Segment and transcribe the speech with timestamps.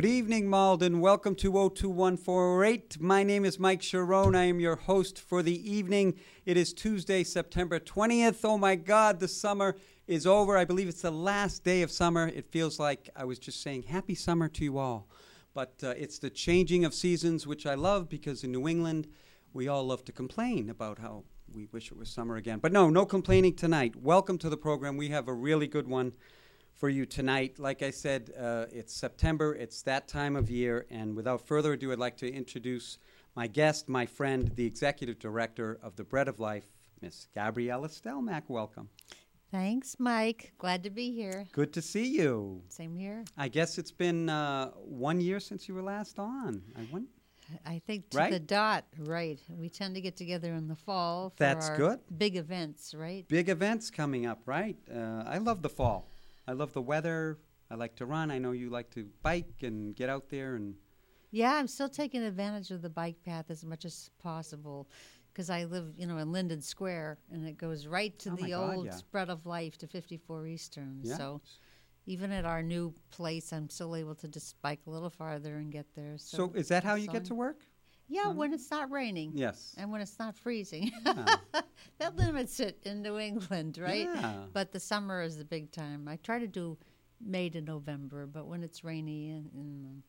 [0.00, 1.00] Good evening, Malden.
[1.02, 3.02] Welcome to 021448.
[3.02, 4.34] My name is Mike Sharon.
[4.34, 6.18] I am your host for the evening.
[6.46, 8.40] It is Tuesday, September 20th.
[8.42, 10.56] Oh my God, the summer is over.
[10.56, 12.28] I believe it's the last day of summer.
[12.28, 15.06] It feels like I was just saying happy summer to you all.
[15.52, 19.06] But uh, it's the changing of seasons, which I love because in New England,
[19.52, 22.58] we all love to complain about how we wish it was summer again.
[22.58, 23.96] But no, no complaining tonight.
[23.96, 24.96] Welcome to the program.
[24.96, 26.14] We have a really good one
[26.80, 27.58] for you tonight.
[27.58, 31.92] Like I said, uh, it's September, it's that time of year, and without further ado,
[31.92, 32.96] I'd like to introduce
[33.36, 36.64] my guest, my friend, the executive director of the Bread of Life,
[37.02, 38.44] Miss Gabriella Stelmack.
[38.48, 38.88] Welcome.
[39.50, 40.52] Thanks, Mike.
[40.56, 41.44] Glad to be here.
[41.52, 42.62] Good to see you.
[42.70, 43.24] Same here.
[43.36, 46.62] I guess it's been uh, one year since you were last on.
[46.78, 47.02] I.
[47.66, 48.30] I think to Right?
[48.30, 49.38] the dot, right.
[49.50, 51.98] We tend to get together in the fall for That's good.
[52.16, 53.26] big events, right?
[53.28, 54.76] Big events coming up, right?
[54.90, 56.06] Uh, I love the fall.
[56.50, 57.38] I love the weather.
[57.70, 58.32] I like to run.
[58.32, 60.74] I know you like to bike and get out there and
[61.30, 64.88] Yeah, I'm still taking advantage of the bike path as much as possible
[65.32, 68.50] because I live, you know, in Linden Square and it goes right to Oh the
[68.50, 68.98] God, old yeah.
[69.12, 70.98] Bread of Life to 54 Eastern.
[71.04, 71.16] yeah.
[71.16, 71.40] So
[72.06, 75.70] even at our new place, I'm still able to just bike a little farther and
[75.70, 76.18] get there.
[76.18, 77.64] So, So is that how you get to work?
[78.10, 79.30] Yeah, when it's not raining.
[79.34, 79.74] Yes.
[79.78, 80.90] And when it's not freezing.
[81.06, 81.36] Yeah.
[81.98, 84.08] that limits it in New England, right?
[84.12, 84.34] Yeah.
[84.52, 86.08] But the summer is the big time.
[86.08, 86.76] I try to do
[87.24, 90.02] May to November, but when it's rainy and, and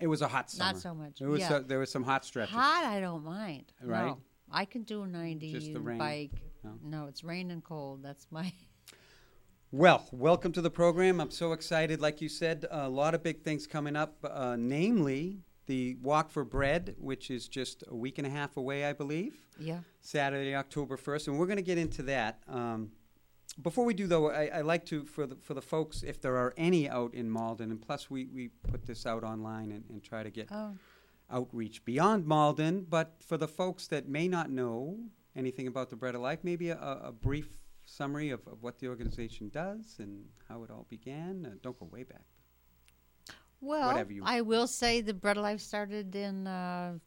[0.00, 0.72] It was a hot summer.
[0.72, 1.18] not so much.
[1.18, 1.56] There was yeah.
[1.56, 2.54] uh, there was some hot stretches.
[2.54, 3.70] Hot, I don't mind.
[3.82, 4.06] Right?
[4.06, 4.18] No,
[4.50, 5.98] I can do a 90 Just the rain.
[5.98, 6.42] bike.
[6.64, 6.70] No.
[6.82, 7.06] No.
[7.06, 8.02] it's rain and cold.
[8.02, 8.50] That's my.
[9.74, 11.18] Well, welcome to the program.
[11.18, 11.98] I'm so excited.
[11.98, 16.44] Like you said, a lot of big things coming up, uh, namely the Walk for
[16.44, 19.34] Bread, which is just a week and a half away, I believe.
[19.58, 19.80] Yeah.
[20.00, 22.42] Saturday, October 1st, and we're going to get into that.
[22.48, 22.90] Um,
[23.60, 26.36] before we do, though, I, I like to, for the, for the folks, if there
[26.36, 30.02] are any out in Malden, and plus we, we put this out online and, and
[30.02, 30.74] try to get Oh,
[31.30, 34.98] outreach beyond Malden, but for the folks that may not know
[35.36, 38.88] anything about the Bread of Life, maybe a, a brief summary of, of what the
[38.88, 41.46] organization does and how it all began.
[41.46, 42.22] Uh, don't go way back.
[43.62, 46.98] Well, I will say the Bread of Life started in uh,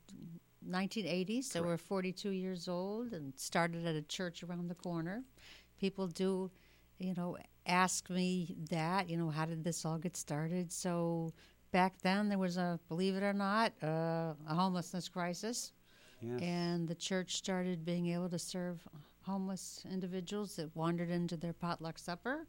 [0.65, 5.21] 1980, so we're 42 years old and started at a church around the corner.
[5.79, 6.49] People do,
[6.97, 10.71] you know, ask me that, you know, how did this all get started?
[10.71, 11.33] So
[11.71, 15.73] back then there was a, believe it or not, uh, a homelessness crisis.
[16.21, 16.41] Yes.
[16.41, 18.79] And the church started being able to serve
[19.23, 22.47] homeless individuals that wandered into their potluck supper.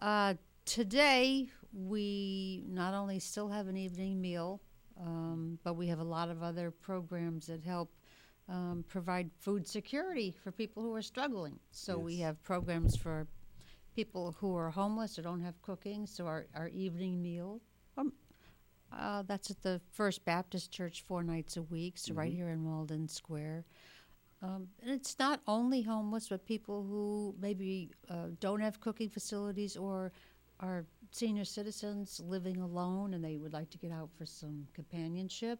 [0.00, 0.34] Uh,
[0.64, 4.60] today, we not only still have an evening meal,
[5.00, 7.90] um, but we have a lot of other programs that help
[8.48, 11.58] um, provide food security for people who are struggling.
[11.70, 13.26] So we have programs for
[13.94, 16.06] people who are homeless or don't have cooking.
[16.06, 17.60] So our, our evening meal,
[17.96, 18.12] um,
[18.92, 22.36] uh, that's at the First Baptist Church four nights a week, so right Mhm.
[22.36, 23.64] here in Malden Square.
[24.42, 29.76] Um, and it's not only homeless, but people who maybe uh, don't have cooking facilities
[29.76, 30.12] or
[30.62, 35.58] are senior citizens living alone and they would like to get out for some companionship.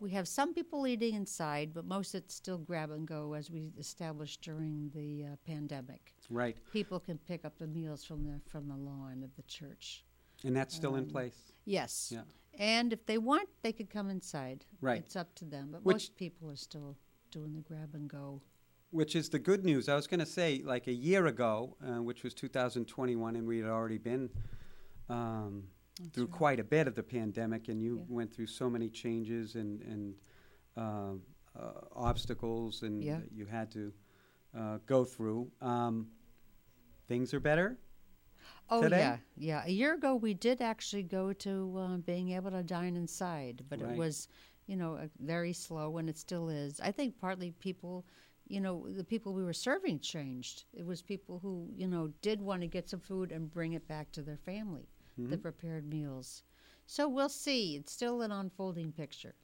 [0.00, 3.72] We have some people eating inside, but most it's still grab and go as we
[3.78, 6.12] established during the uh, pandemic.
[6.28, 6.56] Right.
[6.72, 10.04] People can pick up the meals from the from the lawn of the church.
[10.44, 11.52] And that's still in Um, place.
[11.64, 12.10] Yes.
[12.12, 12.22] Yeah.
[12.58, 14.64] And if they want, they could come inside.
[14.80, 14.98] Right.
[14.98, 15.68] It's up to them.
[15.70, 16.96] But Which- most people are still
[17.30, 18.42] doing the grab and go.
[18.94, 19.88] Which is the good news.
[19.88, 23.58] I was going to say, like a year ago, uh, which was 2021, and we
[23.58, 24.30] had already been
[25.08, 25.64] um,
[26.12, 26.32] through right.
[26.32, 28.14] quite a bit of the pandemic, and you Yeah.
[28.14, 30.14] went through so many changes and, and
[30.76, 31.14] uh,
[31.58, 33.18] uh, obstacles, and Yeah.
[33.18, 33.92] that you had to
[34.56, 35.50] uh, go through.
[35.60, 36.06] Um,
[37.08, 37.76] things are better.
[38.70, 39.00] Oh today?
[39.00, 39.62] yeah, yeah.
[39.66, 43.80] A year ago, we did actually go to uh, being able to dine inside, but
[43.80, 43.90] Right.
[43.90, 44.28] it was,
[44.68, 46.78] you know, very slow, and it still is.
[46.78, 48.06] I think partly people,
[48.46, 50.64] you know, the people we were serving changed.
[50.72, 53.88] It was people who, you know, did want to get some food and bring it
[53.88, 56.42] back to their family, the prepared meals.
[56.86, 57.76] So we'll see.
[57.76, 59.34] It's still an unfolding picture.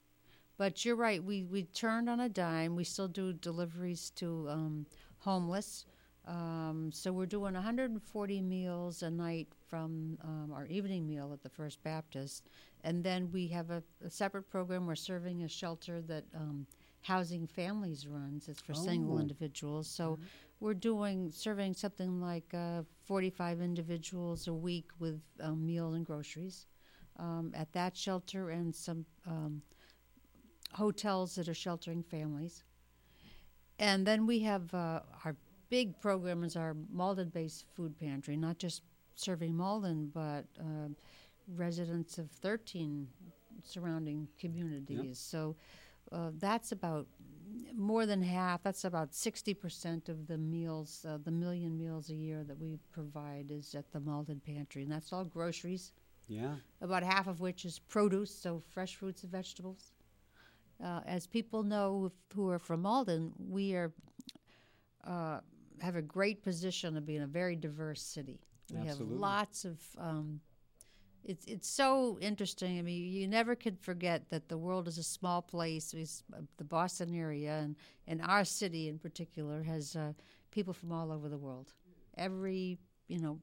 [0.57, 1.23] But you're right.
[1.23, 2.75] We we turned on a dime.
[2.75, 4.85] We still do deliveries to um,
[5.17, 5.85] homeless.
[6.27, 11.49] Um, so we're doing 140 meals a night from um, our evening meal at the
[11.49, 12.47] First Baptist,
[12.83, 14.85] and then we have a, a separate program.
[14.85, 16.67] We're serving a shelter that um,
[17.01, 18.47] Housing Families runs.
[18.47, 19.19] It's for single Oh.
[19.19, 19.87] individuals.
[19.87, 20.19] So
[20.59, 26.67] we're doing serving something like uh, 45 individuals a week with um, meals and groceries
[27.17, 29.61] um, at that shelter and some um,
[30.73, 32.63] hotels that are sheltering families.
[33.79, 35.35] And then we have uh, our
[35.69, 38.83] big program is our Malden-based food pantry, not just
[39.15, 40.89] serving Malden, but uh,
[41.55, 43.07] residents of 13
[43.63, 45.19] surrounding communities.
[45.19, 45.55] So
[46.11, 47.07] uh, that's about
[47.75, 48.63] more than half.
[48.63, 53.51] That's about 60% of the meals, uh, the million meals a year that we provide
[53.51, 55.93] is at the Malden pantry, and that's all groceries
[56.27, 56.55] Yeah.
[56.81, 59.91] about half of which is produce, so fresh fruits and vegetables.
[60.83, 63.93] Uh, as people know who are from Malden, we are
[65.05, 65.39] uh,
[65.79, 68.39] have a great position of being a very diverse city.
[68.71, 69.13] We Absolutely.
[69.13, 69.79] have lots of.
[69.97, 70.41] Um,
[71.23, 72.79] it's it's so interesting.
[72.79, 75.93] I mean, you never could forget that the world is a small place.
[75.93, 77.75] It's, uh, the Boston area and
[78.07, 80.13] and our city in particular has uh,
[80.51, 81.73] people from all over the world.
[82.17, 83.39] Every you know,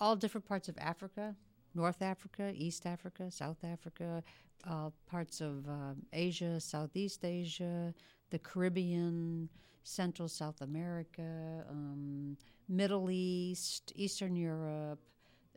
[0.00, 1.34] all different parts of Africa,
[1.74, 4.22] North Africa, East Africa, South Africa,
[4.68, 7.92] uh, parts of um, Asia, Southeast Asia,
[8.30, 9.48] the Caribbean,
[9.82, 12.36] Central South America, um,
[12.68, 15.00] Middle East, Eastern Europe.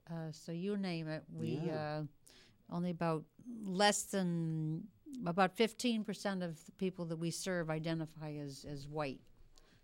[0.10, 1.24] Uh, so you name it.
[1.34, 1.76] We Yeah.
[1.76, 2.04] uh,
[2.72, 3.24] only about
[3.66, 4.84] less than
[5.26, 9.22] about 15% of the people that we serve identify as, as white.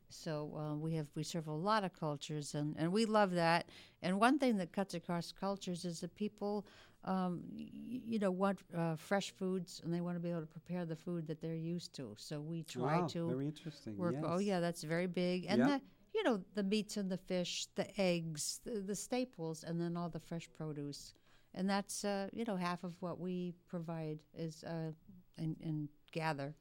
[0.10, 3.70] So uh, we have we serve a lot of cultures, and, and we love that.
[4.02, 6.66] And one thing that cuts across cultures is that people,
[7.06, 7.70] um, y-
[8.08, 10.96] you know, want uh, fresh foods, and they want to be able to prepare the
[10.96, 12.16] food that they're used to.
[12.18, 13.96] So we try wow, to very interesting.
[13.98, 14.16] work.
[14.24, 15.46] Oh yeah, that's very big.
[15.48, 15.68] And Yeah.
[15.68, 15.82] the
[16.20, 20.10] you know the meats and the fish, the eggs, the, the staples, and then all
[20.10, 21.14] the fresh produce.
[21.56, 24.92] And that's uh, you know half of what we provide is uh,
[25.38, 26.54] and, and gather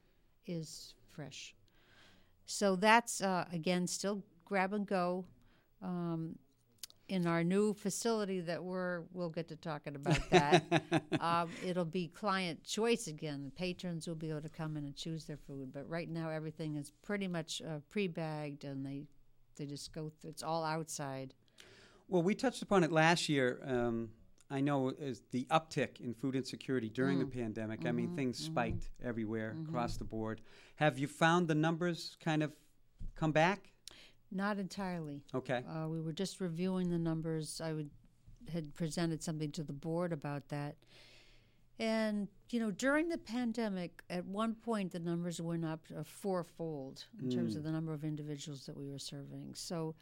[0.47, 1.57] is fresh.
[2.47, 5.25] So that's uh, again still grab and go.
[5.83, 6.37] Um,
[7.09, 10.63] in our new facility that we're we'll get to talking about that.
[11.21, 13.51] um, it'll be client choice again.
[13.57, 16.77] Patrons will be able to come in and choose their food, but right now everything
[16.77, 19.07] is pretty much uh, pre-bagged, and they
[19.59, 20.11] they just go.
[20.23, 21.35] Th- it's all outside.
[22.09, 23.61] Well, we touched upon it last year.
[23.67, 24.11] Um,
[24.51, 27.85] I know is the uptick in food insecurity during the pandemic.
[27.85, 30.41] I mean, things spiked everywhere across the board.
[30.77, 32.53] Have you found the numbers kind of
[33.15, 33.73] come back?
[34.31, 35.23] Not entirely.
[35.35, 35.63] Okay.
[35.69, 37.61] Uh, we were just reviewing the numbers.
[37.63, 37.91] I would
[38.51, 40.77] had presented something to the board about that.
[41.81, 47.05] And you know, during the pandemic, at one point the numbers went up uh, fourfold
[47.23, 49.51] in terms of the number of individuals that we were serving.
[49.55, 49.95] So,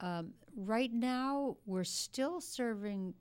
[0.00, 3.14] um, right now we're still serving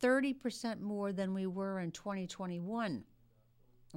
[0.00, 3.04] thirty percent more than we were in 2021.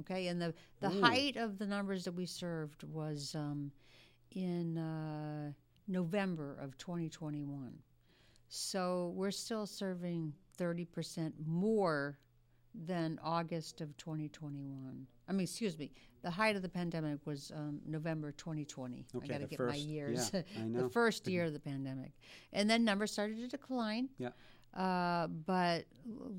[0.00, 3.72] Okay, and the the height of the numbers that we served was um,
[4.32, 5.52] in uh,
[5.88, 7.72] November of 2021.
[8.48, 12.18] So we're still serving 30% more
[12.84, 15.06] than August of 2021.
[15.28, 15.90] I mean, excuse me,
[16.22, 19.06] the height of the pandemic was um, November 2020.
[19.14, 20.30] Okay, I got to get my years.
[20.32, 20.82] yeah, I know.
[20.82, 22.12] the first year of the pandemic.
[22.52, 24.08] And then numbers started to decline.
[24.18, 24.30] Yeah.
[24.76, 25.86] Uh, but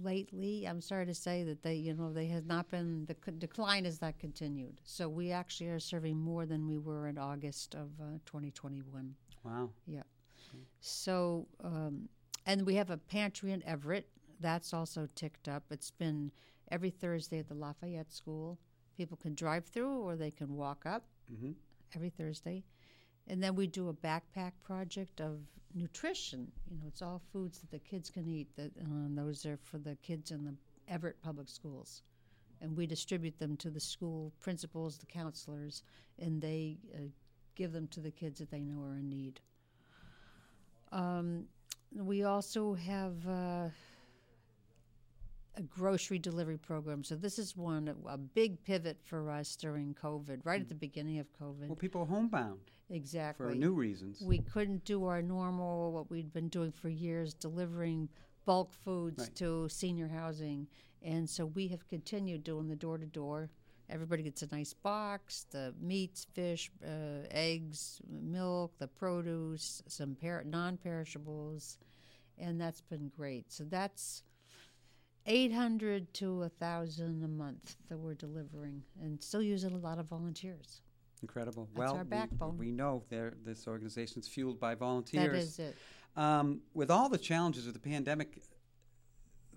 [0.03, 3.31] lately, I'm sorry to say that they, you know, they have not been the c-
[3.37, 4.79] decline has not continued.
[4.83, 9.15] So we actually are serving more than we were in August of uh, 2021.
[9.43, 9.69] Wow.
[9.87, 10.03] Yeah.
[10.79, 12.09] So, um,
[12.45, 14.07] and we have a pantry in Everett.
[14.39, 15.63] That's also ticked up.
[15.71, 16.31] It's been
[16.71, 18.59] every Thursday at the Lafayette School.
[18.95, 21.51] People can drive through or they can walk up hmm
[21.95, 22.63] every Thursday.
[23.27, 25.39] And then we do a backpack project of
[25.73, 26.51] nutrition.
[26.69, 28.47] You know, it's all foods that the kids can eat.
[28.55, 30.53] That uh, those are for the kids in the
[30.87, 32.03] Everett Public Schools,
[32.61, 35.83] and we distribute them to the school principals, the counselors,
[36.19, 36.99] and they uh,
[37.55, 39.39] give them to the kids that they know are in need.
[40.91, 41.45] Um,
[41.95, 43.67] we also have uh,
[45.57, 47.03] a grocery delivery program.
[47.03, 51.19] So this is one a big pivot for us during COVID, right at the beginning
[51.19, 51.67] of COVID.
[51.67, 52.59] Well, people homebound
[52.89, 53.47] exactly.
[53.49, 54.21] for new reasons.
[54.21, 58.07] we couldn't do our normal what we'd been doing for years delivering
[58.45, 59.35] bulk foods Right.
[59.35, 60.67] to senior housing
[61.03, 63.49] and so we have continued doing the door to door
[63.89, 70.43] everybody gets a nice box the meats fish uh, eggs milk the produce some per-
[70.45, 71.77] non-perishables
[72.37, 74.23] and that's been great so that's
[75.27, 80.07] 800 to a 1000 a month that we're delivering and still using a lot of
[80.07, 80.81] volunteers
[81.21, 81.67] Incredible.
[81.73, 82.57] That's well, our we- backbone.
[82.57, 85.31] We, know there this organization is fueled by volunteers.
[85.31, 85.77] that is it
[86.15, 88.41] Um, with all the challenges of the pandemic,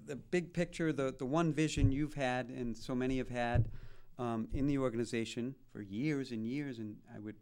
[0.07, 3.69] the big picture, the, the one vision you've had and so many have had
[4.19, 7.37] um, in the organization for years and years, and I would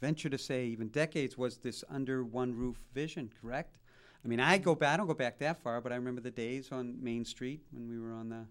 [0.00, 3.78] venture to say even decades, was this under one roof vision, correct?
[4.24, 6.30] I mean, I go back, I don't go back that far, but I remember the
[6.30, 8.46] days on Main Street when we were on the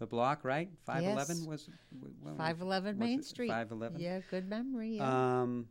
[0.00, 0.70] the block, right?
[0.86, 1.46] 511 Yes.
[1.46, 1.68] was
[2.00, 3.48] w- 511 Main it Street.
[3.48, 4.00] 511.
[4.00, 4.96] Yeah, good memory.
[4.96, 5.40] Yeah.
[5.42, 5.68] Um,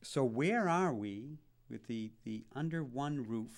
[0.00, 3.50] so where are we with the, the under one roof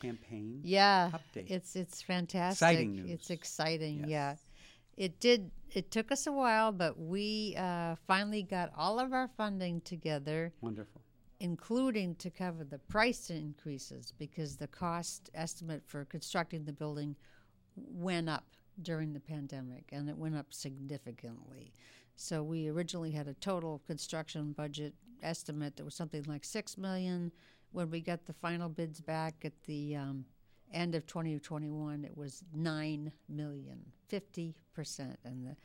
[0.00, 0.60] campaign?
[0.64, 1.10] yeah.
[1.14, 1.50] update.
[1.50, 2.56] It's it's fantastic.
[2.56, 3.10] Exciting news.
[3.10, 4.04] It's exciting.
[4.06, 4.44] Yes.
[4.98, 5.04] Yeah.
[5.06, 9.28] It did it took us a while, but we uh, finally got all of our
[9.38, 11.00] funding together, Wonderful.
[11.42, 17.16] Including to cover the price increases because the cost estimate for constructing the building
[17.74, 18.44] went up
[18.80, 21.74] during the pandemic and it went up significantly.
[22.14, 27.32] So we originally had a total construction budget estimate that was something like six million.
[27.72, 30.24] When we got the final bids back at the um,
[30.72, 35.56] end of 2021, it was nine million, 50 percent, and the,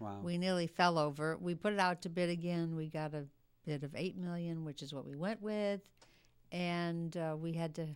[0.00, 0.20] Wow.
[0.24, 1.36] we nearly fell over.
[1.36, 2.74] We put it out to bid again.
[2.74, 3.26] We got a
[3.64, 5.80] bid of eight million, which is what we went with,
[6.52, 7.86] and uh, we had to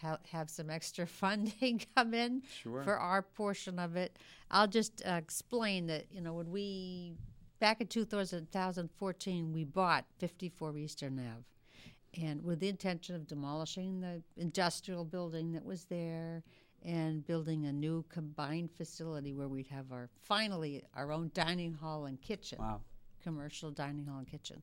[0.00, 2.82] ha- have some extra funding come in Sure.
[2.82, 4.18] for our portion of it.
[4.50, 7.14] I'll just uh, explain that you know when we
[7.60, 14.22] back in 2014 we bought 54 Eastern Ave, and with the intention of demolishing the
[14.36, 16.42] industrial building that was there
[16.84, 22.06] and building a new combined facility where we'd have our finally our own dining hall
[22.06, 22.80] and kitchen wow.
[23.22, 24.62] Commercial dining hall and kitchen.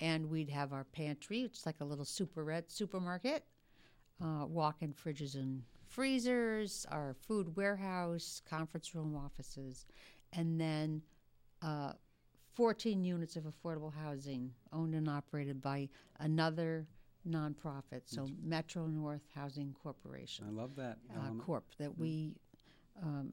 [0.00, 3.44] And we'd have our pantry, which is like a little superette supermarket,
[4.22, 9.86] uh, walk in fridges and freezers, our food warehouse, conference room offices,
[10.32, 11.02] and then
[11.62, 11.92] uh,
[12.54, 15.88] 14 units of affordable housing owned and operated by
[16.20, 16.86] another
[17.28, 20.98] nonprofit, so Metro North Housing Corporation I love that.
[21.14, 21.38] uh.
[21.38, 22.34] Corp that we,
[23.02, 23.32] um,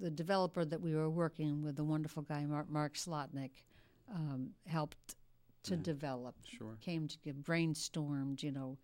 [0.00, 3.50] the developer that we were working with, the wonderful guy Mark, Mark Slotnick,
[4.12, 5.16] um, helped
[5.64, 6.34] to develop.
[6.46, 6.76] Sure.
[6.80, 8.76] Came to get brainstormed, you know,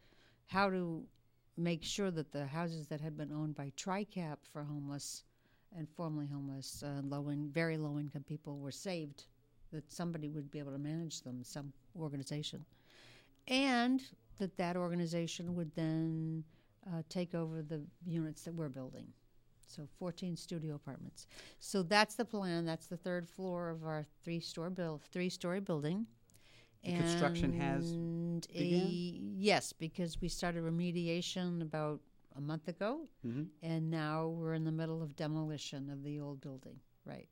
[0.47, 1.03] how to
[1.57, 5.25] make sure that the houses that had been owned by TRICAP for homeless
[5.77, 9.27] and formerly homeless, uh, low in, very low income people were saved,
[9.73, 12.65] that somebody would be able to manage them, some organization
[13.51, 14.03] and
[14.39, 16.45] that that organization would then
[16.87, 19.07] uh, take over the units that we're building.
[19.71, 21.27] So 14 studio apartments.
[21.61, 22.65] So that's the plan.
[22.65, 26.07] That's the third floor of our three-story build, three-story building.
[26.85, 28.59] The construction has And a,
[29.37, 32.01] yes, because we started remediation about
[32.37, 33.49] a month ago, Mhm.
[33.63, 36.81] and now we're in the middle of demolition of the old building.
[37.05, 37.29] Right.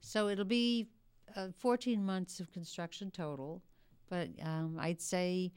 [0.00, 0.88] So it'll be
[1.36, 3.62] uh, 14 months of construction total,
[4.10, 5.52] but um, I'd say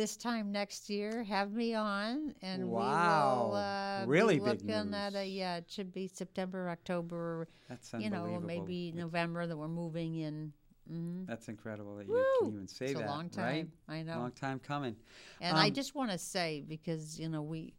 [0.00, 3.48] this time next year, have me on, and we Wow.
[3.50, 7.92] will uh, Really be big looking at a yeah, it should be September, October, That's
[7.98, 10.54] you know, maybe November that we're moving in.
[10.90, 11.26] Mm-hmm.
[11.26, 13.06] That's incredible that you can even say It's that.
[13.06, 13.70] a long time.
[13.86, 13.98] Right?
[13.98, 14.18] I know.
[14.20, 14.96] Long time coming.
[15.42, 17.74] And I Um, just want to say because you know we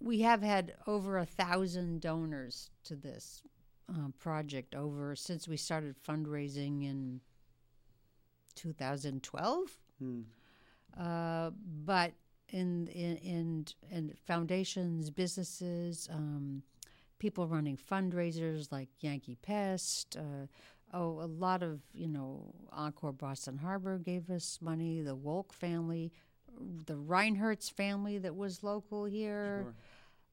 [0.00, 3.42] we have had over a thousand donors to this
[3.88, 7.22] uh, project over since we started fundraising in
[8.54, 9.78] 2012.
[9.98, 10.20] Hmm.
[10.98, 11.50] Uh,
[11.84, 12.12] but
[12.48, 16.62] in in in, in foundations, businesses, um,
[17.18, 20.16] people running fundraisers like Yankee Pest.
[20.16, 20.46] Uh,
[20.92, 25.00] oh, a lot of you know Encore Boston Harbor gave us money.
[25.00, 26.12] The Wolk family,
[26.86, 29.74] the Reinhertz family that was local here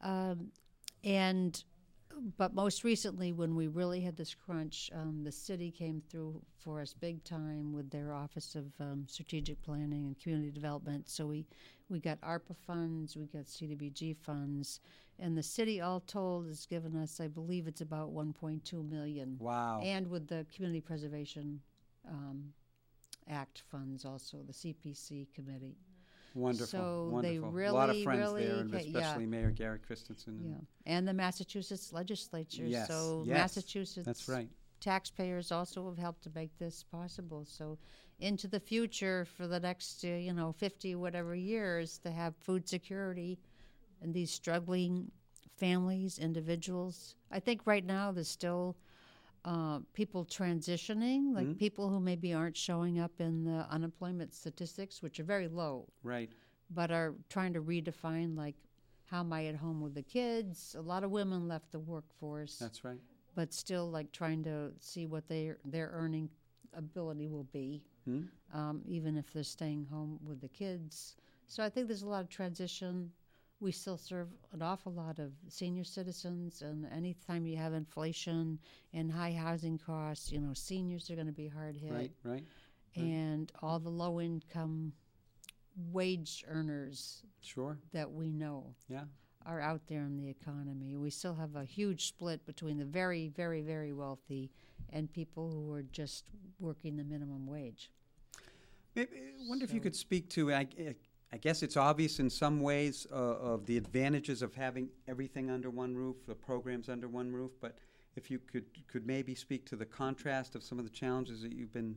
[0.01, 0.11] Sure.
[0.11, 0.51] um,
[1.03, 1.63] and
[2.37, 6.81] but most recently when we really had this crunch um, the city came through for
[6.81, 11.09] us big time with their office of um, strategic planning and community development.
[11.09, 11.45] So we
[11.89, 14.79] we got arpa funds we got cdbg funds
[15.17, 19.37] and the city all told has given us i believe it's about 1.2 million.
[19.39, 19.81] Wow.
[19.83, 21.59] and with the community preservation
[22.07, 22.53] um,
[23.27, 25.77] act funds also the cpc committee
[26.35, 26.67] Wonderful.
[26.67, 27.51] So wonderful.
[27.51, 28.99] they a lot of friends really, there, and ca- yeah.
[28.99, 30.33] especially Mayor Gary Christenson.
[30.39, 32.65] and- Yeah, and the Massachusetts legislature.
[32.65, 34.05] Yes, So yes, Massachusetts.
[34.05, 34.49] That's right.
[34.79, 37.43] Taxpayers also have helped to make this possible.
[37.45, 37.77] So,
[38.19, 42.67] into the future, for the next uh, you know fifty whatever years, to have food
[42.69, 43.39] security,
[44.01, 45.11] and these struggling
[45.57, 47.15] families, individuals.
[47.31, 48.77] I think right now there's still
[49.45, 51.57] uh, people transitioning, like Mhm.
[51.57, 56.31] people who maybe aren't showing up in the unemployment statistics, which are very low Right.
[56.69, 58.55] but are trying to redefine like
[59.05, 60.75] how am I at home with the kids?
[60.75, 63.01] A lot of women left the workforce, That's right.
[63.33, 66.29] but still like trying to see what their their earning
[66.73, 68.25] ability will be, Hmm?
[68.53, 71.15] um, even if they're staying home with the kids.
[71.47, 73.11] So I think there's a lot of transition.
[73.61, 78.57] We still serve an awful lot of senior citizens, and anytime you have inflation
[78.93, 82.11] and high housing costs, you know seniors are going to be hard hit Right.
[82.23, 82.43] Right.
[82.95, 84.93] and all the low income
[85.91, 87.77] wage earners Sure.
[87.91, 89.05] that we know Yeah.
[89.45, 90.95] are out there in the economy.
[90.95, 94.51] We still have a huge split between the very, very, very wealthy
[94.89, 96.25] and people who are just
[96.59, 97.91] working the minimum wage.
[98.95, 100.53] Maybe, I wonder if you could speak to.
[100.53, 100.67] I,
[101.31, 105.69] I guess it's obvious in some ways uh, of the advantages of having everything under
[105.69, 107.51] one roof, the programs under one roof.
[107.61, 107.77] But
[108.15, 111.53] if you could could maybe speak to the contrast of some of the challenges that
[111.53, 111.95] you've been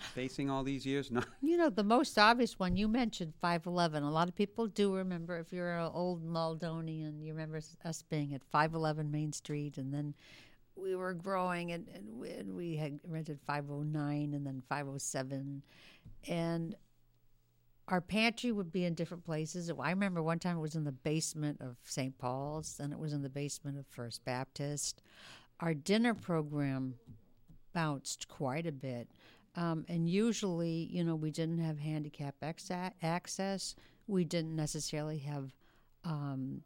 [0.00, 1.10] facing all these years.
[1.10, 1.22] No.
[1.40, 4.02] You know, the most obvious one you mentioned, 511.
[4.02, 8.34] A lot of people do remember, if you're an old Maldonian, you remember us being
[8.34, 10.14] at 511 Main Street, and then
[10.76, 15.62] we were growing, and, and, we, and we had rented 509 and then 507.
[16.28, 16.74] And
[17.88, 19.70] our pantry would be in different places.
[19.70, 22.18] I remember one time it was in the basement of St.
[22.18, 25.02] Paul's, then it was in the basement of First Baptist.
[25.60, 26.94] Our dinner program
[27.72, 29.08] bounced quite a bit.
[29.54, 33.74] Um, and usually, you know, we didn't have handicap exa- access.
[34.06, 35.54] We didn't necessarily have
[36.04, 36.62] um,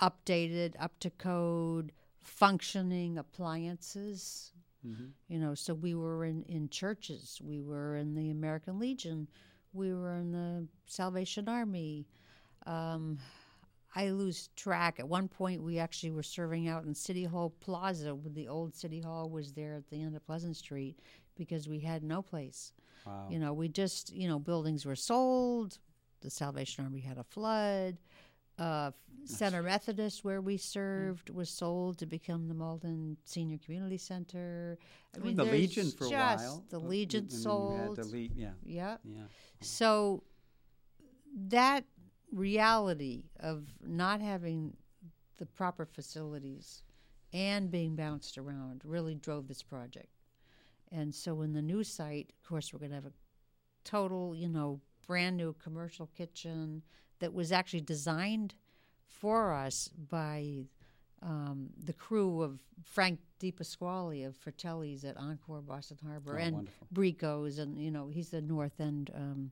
[0.00, 4.52] updated, up to code, functioning appliances.
[4.86, 5.06] Mm-hmm.
[5.28, 9.28] You know, so we were in, in churches, we were in the American Legion,
[9.74, 12.06] we were in the Salvation Army.
[12.66, 13.18] Um,
[13.94, 14.98] I lose track.
[14.98, 19.00] At one point, we actually were serving out in City Hall Plaza, the old City
[19.00, 20.98] Hall was there at the end of Pleasant Street,
[21.36, 22.72] because we had no place.
[23.06, 23.28] Wow.
[23.30, 25.78] You know, we just, you know, buildings were sold.
[26.22, 27.98] The Salvation Army had a flood.
[28.58, 28.90] Uh,
[29.26, 34.78] Center Methodist, where we served, was sold to become the Malden Senior Community Center.
[35.14, 36.64] I mean, the Legion for a while.
[36.68, 37.96] The Legion and then you sold.
[37.96, 38.50] the Le- yeah.
[38.64, 38.96] yeah.
[39.02, 39.22] Yeah.
[39.60, 40.24] So
[41.48, 41.84] that
[42.32, 44.76] reality of not having
[45.38, 46.82] the proper facilities
[47.32, 50.08] and being bounced around really drove this project.
[50.92, 53.12] And so in the new site, of course, we're going to have a
[53.84, 56.82] total, you know, brand new commercial kitchen
[57.20, 58.54] that was actually designed
[59.06, 60.66] for us by
[61.22, 66.86] um, the crew of Frank DePasquale of Fratelli's at Encore Boston Harbor Oh, and wonderful.
[66.92, 69.50] Bricco's, and you know he's the North End um,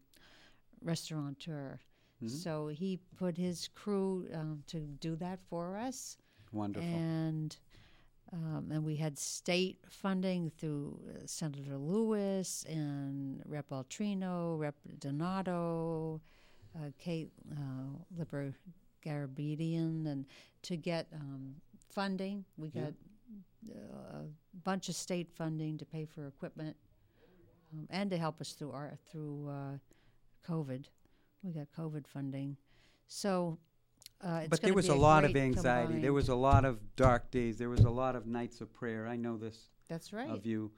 [0.83, 1.79] restaurateur.
[2.23, 2.31] Mhm.
[2.31, 6.17] So he put his crew um, to do that for us,
[6.53, 6.89] Wonderful.
[6.89, 7.57] and
[8.33, 13.69] um, and we had state funding through uh, Senator Lewis and Rep.
[13.71, 14.77] Ultrino, Rep.
[14.99, 16.21] Donato,
[16.77, 18.55] uh, Kate uh, Lipper
[19.05, 20.27] Garabedian, and
[20.63, 21.55] to get um,
[21.91, 22.45] funding.
[22.57, 22.93] We got
[23.71, 24.25] uh, a
[24.65, 26.77] bunch of state funding to pay for equipment
[27.73, 30.85] um, and to help us through our through uh, COVID.
[31.43, 32.57] We got COVID funding,
[33.09, 33.59] so.
[34.21, 35.99] Uh, but there was be a lot of anxiety.
[36.01, 37.59] There was a lot of dark days.
[37.59, 39.09] There was a lot of nights of prayer.
[39.09, 40.31] I know this That's right.
[40.31, 40.71] of you,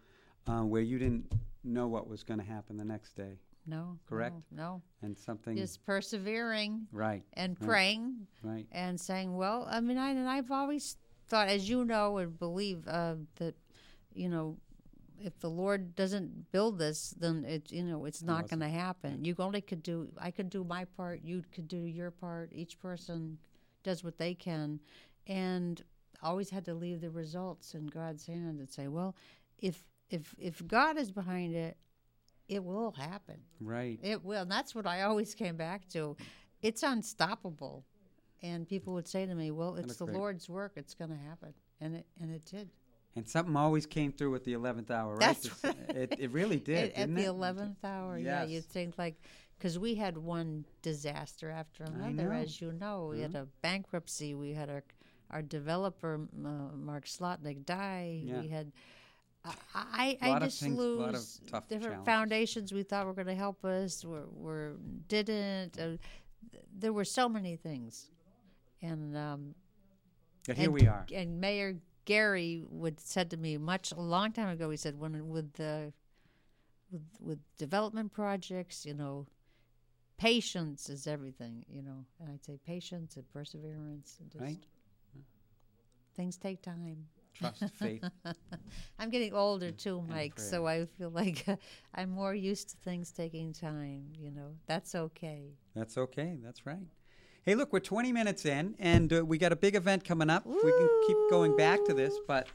[0.46, 1.30] uh, where you didn't
[1.62, 4.36] know what was going to happen the next day, No, Correct?
[4.50, 5.54] No, and something.
[5.54, 5.60] no.
[5.62, 7.22] just persevering right.
[7.32, 7.66] and Right.
[7.66, 8.66] praying Right.
[8.72, 10.96] and saying, "Well, I mean, I, and I've always
[11.28, 13.54] thought, as you know and believe, uh, that
[14.12, 14.58] you know,
[15.18, 19.24] if the Lord doesn't build this, then it, you know, it's not going to happen.
[19.24, 20.12] You only could do.
[20.18, 21.22] I could do my part.
[21.24, 22.50] You could do your part.
[22.52, 23.38] Each person
[23.82, 24.80] does what they can,
[25.26, 25.82] and
[26.22, 29.16] always had to leave the results in God's hand and say, "Well,
[29.58, 31.78] if if if God is behind it."
[32.48, 33.36] It will happen.
[33.60, 33.98] Right.
[34.02, 34.42] It will.
[34.42, 36.16] And that's what I always came back to.
[36.62, 37.84] It's unstoppable.
[38.42, 40.16] And people would say to me, "Well, it's the great.
[40.16, 40.72] Lord's work.
[40.76, 42.68] It's going to happen." And it and it did.
[43.16, 45.38] And something always came through at the eleventh hour, right?
[45.40, 46.92] That's it, it really did.
[46.92, 47.28] At- at the it?
[47.28, 49.14] eleventh hour, yeah, you'd think like
[49.58, 53.08] because we had one disaster after another, as you know.
[53.12, 54.34] We had a bankruptcy.
[54.34, 54.82] We had our
[55.30, 58.20] our developer uh, Mark Slotnick die.
[58.24, 58.40] Yeah.
[58.42, 58.72] We had
[59.74, 62.06] I, I just things- a lose lot of tough different challenges.
[62.06, 64.72] foundations we thought were going to help us were, were
[65.08, 65.78] didn't.
[65.78, 65.96] Uh,
[66.52, 68.10] th- there were so many things,
[68.80, 69.54] and um,
[70.46, 71.06] But here and, we are.
[71.14, 71.76] And Mayor
[72.06, 74.70] Gary would said to me much a long time ago.
[74.70, 75.92] He said, "When with the
[76.90, 79.26] with with development projects, you know,
[80.16, 81.64] patience is everything.
[81.68, 84.62] You know." And I'd say patience and perseverance, and just Right.
[86.14, 87.08] things take time.
[87.34, 88.04] Trust, faith.
[88.98, 90.48] I'm getting older too, Mike, prayer.
[90.48, 91.46] so I feel like
[91.94, 94.12] I'm more used to things taking time.
[94.18, 95.54] You know, that's okay.
[95.74, 96.38] That's okay.
[96.42, 96.86] That's right.
[97.44, 100.46] Hey, look, we're 20 minutes in, and uh, we got a big event coming up.
[100.46, 102.48] We can keep going back to this, but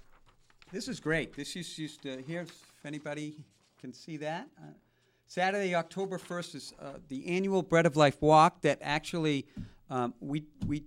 [0.71, 1.35] this is great.
[1.35, 2.41] This is just to here.
[2.41, 3.35] If anybody
[3.79, 4.71] can see that, uh,
[5.27, 8.61] Saturday, October 1st is uh, the annual Bread of Life Walk.
[8.61, 9.45] That actually
[9.91, 10.85] um, we we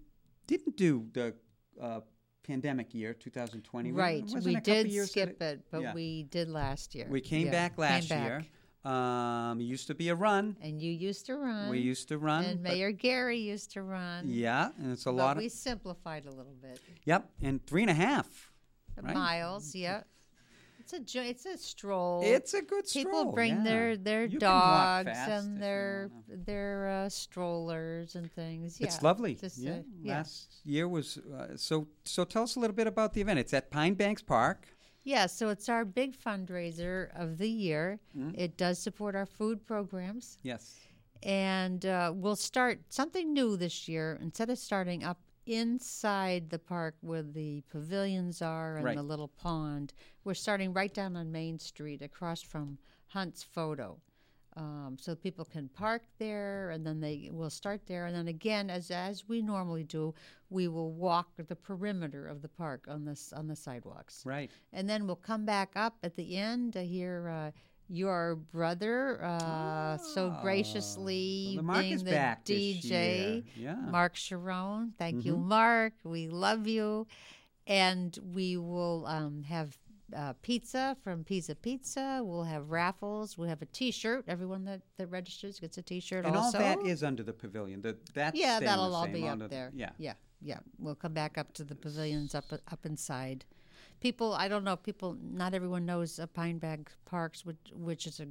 [0.48, 1.34] didn't do the
[1.80, 2.00] uh,
[2.42, 3.92] pandemic year 2020.
[3.92, 4.22] right.
[4.22, 5.94] Wasn't We did skip it, but yeah.
[5.94, 7.06] we did last year.
[7.08, 8.38] We came Yeah, back last came year.
[8.40, 8.48] back.
[8.84, 10.56] Um, it used to be a run.
[10.60, 11.70] And you used to run.
[11.70, 12.44] We used to run.
[12.44, 14.24] And Mayor Gary used to run.
[14.28, 16.80] yeah, and it's a but lot of we simplified a little bit.
[17.04, 18.50] Yep, and three and a half.
[19.00, 19.14] Right.
[19.14, 20.02] Miles, yeah.
[20.82, 22.22] It's a jo- it's a stroll.
[22.24, 23.62] It's a good People stroll, People bring yeah.
[23.62, 28.80] their their You dogs and their their uh, strollers and things.
[28.80, 29.36] Yeah, It's lovely.
[29.36, 29.70] Just, yeah.
[29.70, 30.16] uh, yeah.
[30.16, 31.86] Last year was uh, so.
[32.04, 33.38] So tell us a little bit about the event.
[33.38, 34.66] It's at Pine Banks Park.
[35.04, 38.00] Yeah, so it's our big fundraiser of the year.
[38.16, 38.40] Mm-hmm.
[38.40, 40.38] It does support our food programs.
[40.42, 40.76] Yes.
[41.22, 44.18] And uh, we'll start something new this year.
[44.20, 48.96] Instead of starting up inside the park where the pavilions are and Right.
[48.96, 49.92] the little pond,
[50.24, 52.78] we're starting right down on Main Street across from
[53.08, 54.00] Hunt's Photo.
[54.54, 58.68] Um, so people can park there, and then they will start there, and then again,
[58.68, 60.14] as as we normally do,
[60.50, 64.50] we will walk the perimeter of the park on this on the sidewalks Right.
[64.74, 67.50] and then we'll come back up at the end to hear uh,
[67.88, 72.10] your brother uh, so Oh, graciously well, the being the
[72.44, 73.44] DJ.
[73.56, 73.74] Yeah.
[73.74, 74.94] Mark Sharon.
[74.98, 75.44] Thank you, Mhm.
[75.44, 75.92] Mark.
[76.04, 77.06] We love you,
[77.66, 79.76] and we will um, have.
[80.14, 82.20] Uh, pizza from Pizza Pizza.
[82.22, 83.38] We'll have raffles.
[83.38, 84.26] We'll have a T-shirt.
[84.28, 86.26] Everyone that, that registers gets a T-shirt.
[86.26, 87.80] And also, all that is under the pavilion.
[87.80, 89.70] The, that's yeah, that'll all be up the- there.
[89.74, 89.88] yeah.
[89.96, 90.58] yeah, yeah.
[90.78, 93.46] We'll come back up to the pavilions up up inside.
[94.02, 98.18] People, I don't know people, not everyone knows uh, Pine Banks Park, which which is
[98.20, 98.26] a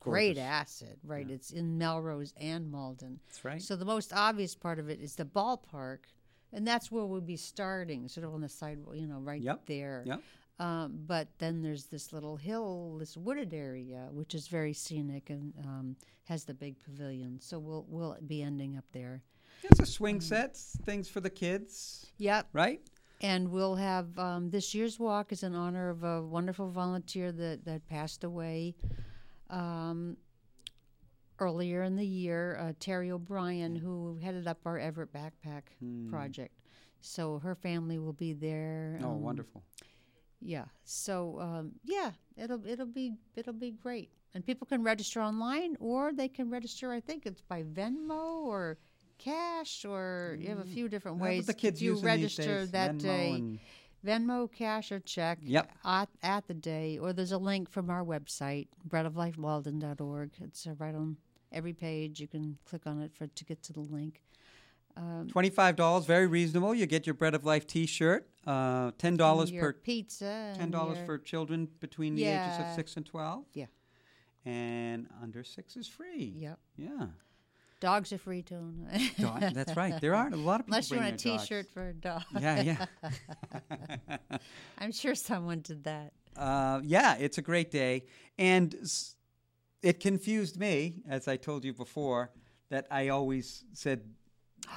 [0.00, 1.30] great asset, right?
[1.30, 3.20] It's in Melrose and Malden.
[3.28, 3.62] That's right.
[3.62, 5.98] So the most obvious part of it is the ballpark,
[6.52, 9.66] and that's where we'll be starting, sort of on the sidewalk, you know, right Yep,
[9.66, 10.02] there.
[10.06, 10.22] yep.
[10.58, 15.52] Um, but then there's this little hill, this wooded area, which is very scenic and
[15.64, 17.38] um, has the big pavilion.
[17.40, 19.22] So we'll we'll be ending up there.
[19.62, 22.48] It's a swing Um, set, things for the kids, Yep.
[22.52, 22.80] right?
[23.22, 27.64] And we'll have um, this year's walk is in honor of a wonderful volunteer that,
[27.64, 28.74] that passed away
[29.48, 30.16] um,
[31.38, 35.62] earlier in the year, uh, Terry O'Brien, who headed up our Everett Backpack
[36.10, 36.58] Project.
[37.00, 38.98] So her family will be there.
[39.02, 39.62] Oh, um, wonderful.
[40.40, 40.64] Yeah.
[40.84, 46.12] So um, yeah, it'll it'll be it'll be great, and people can register online, or
[46.12, 46.92] they can register.
[46.92, 48.78] I think it's by Venmo or
[49.22, 51.46] cash, or you have a few different That's ways.
[51.46, 53.58] the kids you register that Venmo day.
[54.04, 55.70] Venmo, cash, or check Yep.
[55.84, 60.30] at, at the day, or there's a link from our website, breadoflifemalden.org.
[60.40, 61.16] It's uh, right on
[61.52, 62.18] every page.
[62.20, 64.20] You can click on it for to get to the link.
[65.28, 66.74] Twenty-five dollars, very reasonable.
[66.74, 68.28] You get your Bread of Life T-shirt.
[68.46, 69.78] Uh, Ten dollars Your per.
[69.78, 70.52] pizza.
[70.58, 73.44] Ten dollars for children between the ages of six and twelve.
[73.54, 73.66] Yeah.
[74.44, 76.34] And under six is free.
[76.36, 76.58] Yep.
[76.76, 77.06] Yeah.
[77.82, 78.72] Dogs are free too.
[79.18, 80.00] Dog- that's right.
[80.00, 81.48] There are a lot of people Unless you want a their dogs.
[81.48, 82.22] T-shirt for a dog.
[82.40, 82.86] Yeah, yeah.
[84.78, 86.12] I'm sure someone did that.
[86.36, 88.04] uh, yeah, it's a great day.
[88.38, 88.72] And
[89.82, 92.30] it confused me, as I told you before,
[92.70, 94.02] that I always said,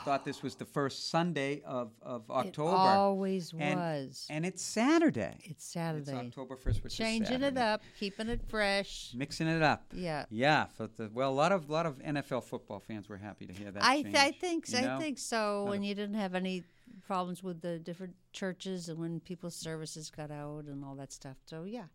[0.03, 2.71] thought this was the first Sunday of, of October.
[2.71, 4.27] It always and, was.
[4.29, 5.37] And it's Saturday.
[5.43, 6.11] it's Saturday.
[6.11, 6.37] It's.
[6.37, 9.11] October 1st, which Changing it up, keeping it fresh.
[9.15, 9.83] Mixing it up.
[9.93, 10.25] Yeah.
[10.29, 10.65] Yeah.
[10.65, 13.71] For the, well, a lot of lot of NFL football fans were happy to hear
[13.71, 13.83] that.
[13.83, 14.81] I, th- I think you so.
[14.81, 14.95] know?
[14.95, 15.65] I think so.
[15.65, 16.63] When you didn't have any
[17.05, 21.37] problems with the different churches and when people's services got out and all that stuff.
[21.45, 21.85] So yeah.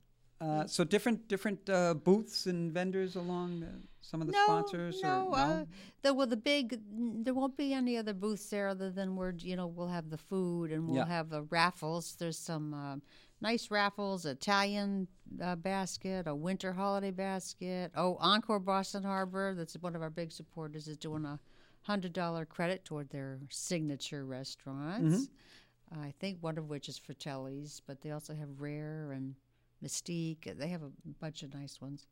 [0.40, 3.68] Uh, so different different uh, booths and vendors along the,
[4.00, 5.02] some of the no, sponsors.
[5.02, 5.64] no, or, uh,
[6.02, 6.80] the well, the big
[7.24, 10.16] there won't be any other booths there other than we're you know we'll have the
[10.16, 11.06] food and we'll Yeah.
[11.06, 12.16] have uh, raffles.
[12.18, 12.96] There's some uh,
[13.42, 15.08] nice raffles: Italian
[15.42, 17.92] uh, basket, a winter holiday basket.
[17.94, 21.38] Oh, Encore Boston Harbor, that's one of our big supporters, is doing a
[21.82, 25.26] hundred dollar credit toward their signature restaurants.
[25.26, 26.02] Mm-hmm.
[26.02, 29.34] I think one of which is Fratelli's, but they also have Rare and
[29.84, 30.56] Mystique.
[30.58, 30.90] They have a
[31.20, 32.06] bunch of nice ones.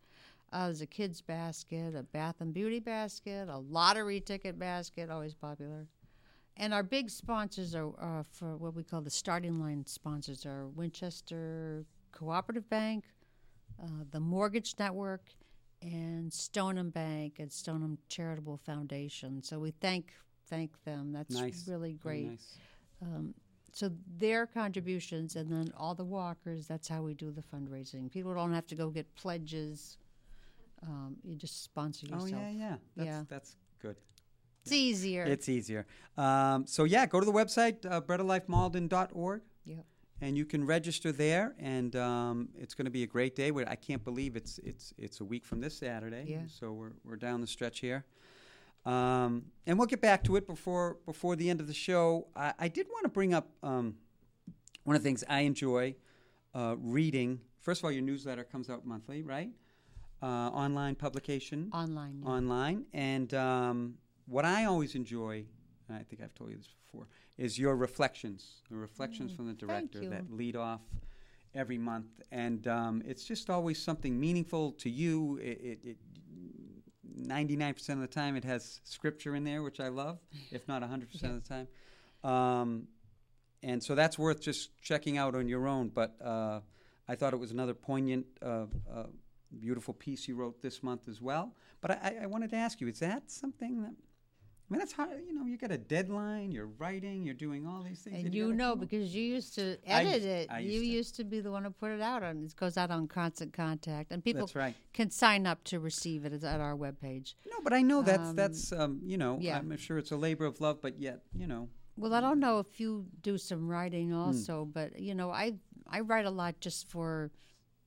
[0.53, 5.35] Uh, there's a kids basket, a bath and beauty basket, a lottery ticket basket, always
[5.35, 5.87] popular.
[6.57, 10.67] And our big sponsors are uh, for what we call the starting line sponsors are
[10.69, 13.05] Winchester Cooperative Bank,
[13.83, 15.23] uh, the Mortgage Network,
[15.83, 19.43] and Stoneham Bank and Stoneham Charitable Foundation.
[19.43, 20.13] So we thank
[20.49, 21.13] thank them.
[21.13, 21.69] That's Nice.
[21.69, 22.31] really great.
[22.31, 22.59] nice.
[23.03, 23.35] Um,
[23.79, 26.67] so their contributions, and then all the walkers.
[26.67, 28.11] That's how we do the fundraising.
[28.11, 29.99] People don't have to go get pledges.
[30.83, 32.25] Um, you just sponsor yourself.
[32.25, 32.77] Oh yeah, yeah.
[32.97, 33.23] That's, Yeah.
[33.29, 33.97] that's good.
[34.65, 35.23] It's easier.
[35.23, 35.87] It's easier.
[36.17, 39.43] Um, so yeah, go to the website uh, breadoflifemalden.org.
[39.65, 39.85] Yep.
[40.21, 43.53] And you can register there, and um, it's going to be a great day.
[43.69, 46.25] I can't believe it's it's it's a week from this Saturday.
[46.27, 46.41] Yeah.
[46.49, 48.05] So we're we're down the stretch here,
[48.89, 52.29] um, and we'll get back to it before before the end of the show.
[52.35, 53.97] I, I did want to bring up um,
[54.85, 55.95] one of the things I enjoy
[56.55, 57.41] uh, reading.
[57.61, 59.51] First of all, your newsletter comes out monthly, right?
[60.23, 62.23] Uh, online publication online.
[62.25, 62.31] yeah.
[62.31, 62.87] online.
[62.95, 63.95] And um,
[64.27, 65.45] what I always enjoy,
[65.89, 69.53] and I think I've told you this before, is your reflections, the reflections from the
[69.53, 70.81] Mm, director that lead off
[71.55, 72.21] every month.
[72.33, 75.39] And um, it's just always something meaningful to you.
[75.43, 75.97] It, it, it
[77.19, 80.19] 99% of the time, it has scripture in there, which I love,
[80.51, 81.69] if not 100% of the time.
[82.25, 82.89] Um,
[83.63, 85.89] and so that's worth just checking out on your own.
[85.89, 86.61] But uh,
[87.09, 89.05] I thought it was another poignant, uh, uh,
[89.59, 91.55] beautiful piece you wrote this month as well.
[91.81, 93.95] But I, I wanted to ask you: Is that something that?
[94.69, 95.23] I mean, that's hard.
[95.27, 96.53] You know, you got a deadline.
[96.53, 97.25] You're writing.
[97.25, 98.23] You're doing all these things.
[98.25, 100.49] And you you know because you used to edit used- it.
[100.51, 100.87] I you used to.
[100.99, 102.45] used to be the one who put it out on.
[102.45, 104.75] It goes out on Constant Contact, and people right.
[104.93, 107.35] can sign up to receive it at our webpage.
[107.51, 109.39] No, but I know that's Um, that's um, you know.
[109.41, 109.57] yeah.
[109.57, 111.71] I'm sure it's a labor of love, but yet you know.
[111.97, 114.17] Well, I don't know if you do some writing Hmm.
[114.17, 115.55] also, but you know, I
[115.87, 117.31] I write a lot just for,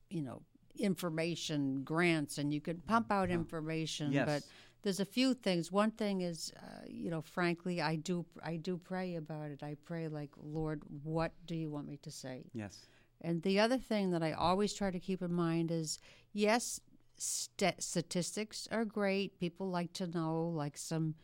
[0.09, 0.41] you know,
[0.79, 4.11] information grants, and you could pump out information.
[4.11, 4.25] Yes.
[4.25, 4.43] But
[4.83, 5.71] there's a few things.
[5.71, 9.63] One thing is, uh, you know, frankly, I do I do pray about it.
[9.63, 12.45] I pray like, Lord, what do you want me to say?
[12.53, 12.85] Yes.
[13.21, 15.99] And the other thing that I always try to keep in mind is
[16.33, 16.79] yes,
[17.17, 19.39] st- statistics are great.
[19.39, 21.15] People like to know like some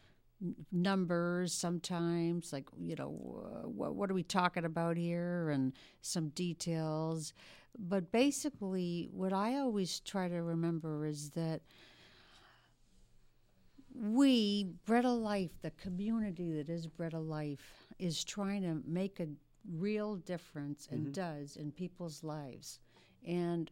[0.71, 3.09] numbers sometimes, like, you know,
[3.63, 7.33] what, what are we talking about here and some details.
[7.77, 11.61] But basically, what I always try to remember is that
[13.99, 17.59] we, Bread of Life, the community that is Bread of Life,
[17.99, 19.27] is trying to make a
[19.77, 22.79] real difference and does in people's lives.
[23.25, 23.69] And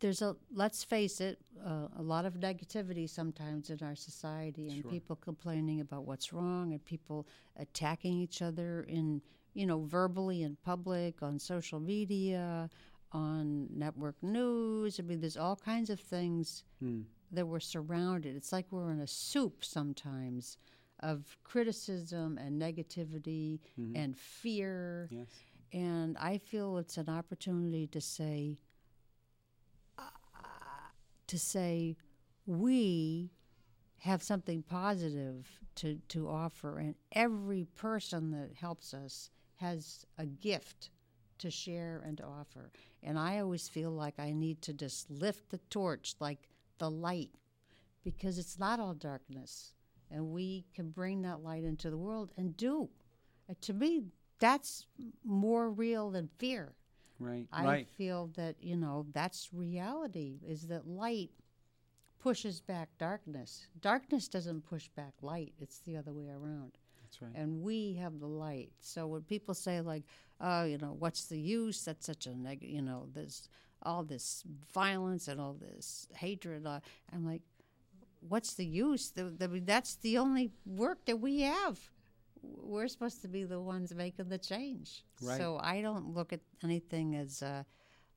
[0.00, 4.82] there's a, let's face it, uh, a lot of negativity sometimes in our society and
[4.82, 4.90] Sure.
[4.90, 9.20] people complaining about what's wrong and people attacking each other in,
[9.54, 12.70] you know, verbally in public, on social media,
[13.12, 15.00] on network news.
[15.00, 17.02] I mean, there's all kinds of things Hmm.
[17.32, 18.36] That we're surrounded.
[18.36, 20.56] It's like we're in a soup sometimes
[21.00, 23.60] of criticism and negativity
[23.94, 25.08] and fear.
[25.10, 25.28] Yes.
[25.72, 28.58] And I feel it's an opportunity to say,
[29.98, 30.02] uh,
[31.26, 31.96] to say,
[32.46, 33.30] we
[33.98, 40.90] have something positive to, to offer, and every person that helps us has a gift
[41.38, 42.70] to share and to offer.
[43.02, 47.30] And I always feel like I need to just lift the torch, like the light,
[48.04, 49.72] because it's not all darkness.
[50.10, 52.88] And we can bring that light into the world and do.
[53.50, 54.04] Uh, to me,
[54.38, 54.86] that's
[55.24, 56.72] more real than fear.
[57.20, 57.46] Right.
[57.52, 57.88] I right.
[57.96, 61.30] feel that, you know, that's reality is that light
[62.18, 63.66] pushes back darkness.
[63.80, 66.72] Darkness doesn't push back light, it's the other way around.
[67.02, 67.32] That's right.
[67.34, 68.70] And we have the light.
[68.80, 70.04] So when people say like,
[70.40, 71.84] "Oh, you know, what's the use?
[71.84, 73.48] That's such a neg, you know, there's
[73.82, 76.80] all this violence and all this hatred." Uh,
[77.12, 77.42] I'm like,
[78.20, 79.10] "What's the use?
[79.10, 81.78] The, the, that's the only work that we have.
[82.42, 85.04] We're supposed to be the ones making the change.
[85.20, 85.38] Right.
[85.38, 87.64] So I don't look at anything as uh,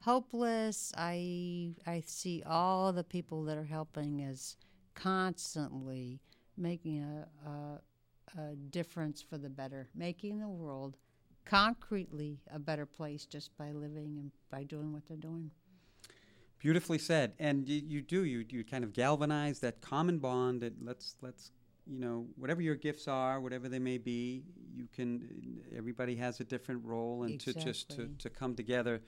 [0.02, 0.92] hopeless.
[0.98, 4.58] I I see all the people that are helping as
[4.94, 6.20] constantly
[6.58, 7.82] making a, a
[8.38, 10.98] a difference for the better, making the world
[11.46, 15.52] concretely a better place just by living and by doing what they're doing.
[16.60, 17.34] Beautifully said.
[17.40, 21.52] And you, you do you you kind of galvanize that common bond that let's let's
[21.88, 24.44] you know whatever your gifts are, whatever they may be,
[24.76, 25.62] you can.
[25.76, 29.02] Everybody has a different role, and to just to, to come together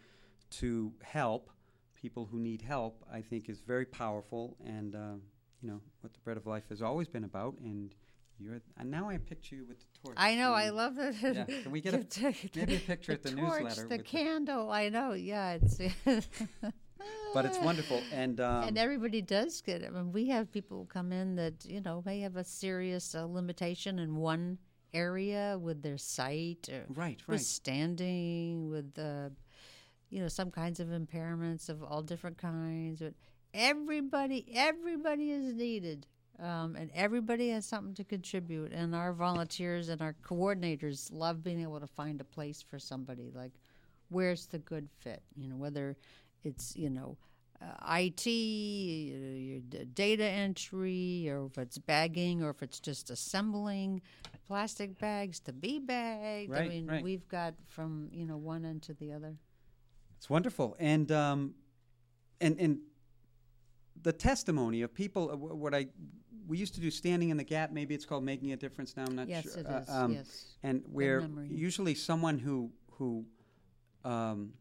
[0.51, 1.49] to help
[1.95, 4.57] people who need help, I think is very powerful.
[4.65, 5.15] And uh,
[5.61, 7.93] you know what the bread of life has always been about, and
[8.39, 10.15] You're and now I picture you with the torch.
[10.17, 10.53] I know.
[10.53, 11.15] I love that.
[11.21, 11.45] Yeah.
[11.45, 14.03] Can we get a- maybe a picture the at the torch, newsletter the with the-
[14.03, 14.71] candle.
[14.71, 15.13] I know.
[15.13, 15.79] Yeah, it's.
[17.33, 19.87] But it's wonderful, and um, and everybody does get it.
[19.87, 23.25] I mean, we have people come in that you know may have a serious uh,
[23.25, 24.59] limitation in one
[24.93, 27.45] area with their sight, or right, with right.
[27.45, 29.29] standing, with uh,
[30.11, 33.01] you know some kinds of impairments of all different kinds.
[33.01, 33.15] But
[33.53, 36.05] everybody, everybody is needed,
[36.39, 38.71] um, and everybody has something to contribute.
[38.71, 43.31] And our volunteers and our coordinators love being able to find a place for somebody.
[43.33, 43.51] Like,
[44.09, 45.21] where's the good fit?
[45.35, 45.95] You know, whether
[46.43, 47.17] it's you know.
[47.61, 49.61] Uh, IT, uh, your
[49.93, 54.01] data entry, or if it's bagging, or if it's just assembling
[54.47, 56.53] plastic bags to be bagged.
[56.53, 57.03] I mean, right.
[57.03, 59.35] we've got from you know one end to the other.
[60.17, 61.53] It's wonderful, and um,
[62.41, 62.79] and and
[64.01, 65.31] the testimony of people.
[65.31, 65.87] uh, What I
[66.47, 67.71] we used to do, standing in the gap.
[67.71, 68.95] Maybe it's called making a difference.
[68.97, 69.59] Now I'm not yes, sure.
[69.59, 73.25] it uh, um, yes, and where usually someone who who
[74.03, 74.53] um,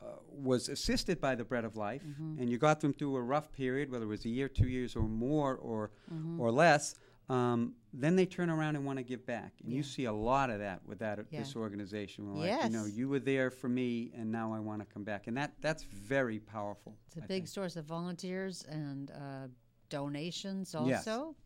[0.00, 2.40] uh, was assisted by the bread of life, Mm-hmm.
[2.40, 4.94] and you got them through a rough period, whether it was a year, two years,
[4.96, 6.40] or more, or Mm-hmm.
[6.40, 6.94] or less.
[7.28, 10.48] Um, then they turn around and want to give back, and you see a lot
[10.48, 11.40] of that with that Yeah.
[11.40, 12.32] this organization.
[12.32, 15.02] We're Like, you know, you were there for me, and now I want to come
[15.02, 16.94] back, and that that's very powerful.
[17.08, 17.48] it's a I big think.
[17.48, 19.48] source of volunteers and uh,
[19.88, 21.06] donations Yes.
[21.08, 21.36] also.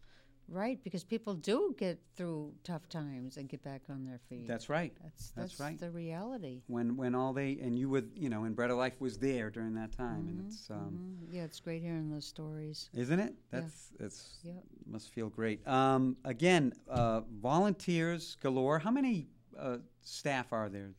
[0.52, 4.48] Right, because people do get through tough times and get back on their feet.
[4.48, 4.92] That's right.
[5.00, 5.78] that's, that's that's right.
[5.78, 6.62] the reality.
[6.66, 9.48] When when all they and you were, you know, and bread of life was there
[9.50, 11.32] during that time, and it's um, Mhm.
[11.32, 12.90] Yeah, it's great hearing those stories.
[12.92, 13.36] Isn't it?
[13.52, 13.60] Yeah.
[13.60, 14.64] That's it's Yep.
[14.86, 15.64] must feel great.
[15.68, 18.80] Um, again, uh, volunteers galore.
[18.80, 20.94] How many uh, staff are there?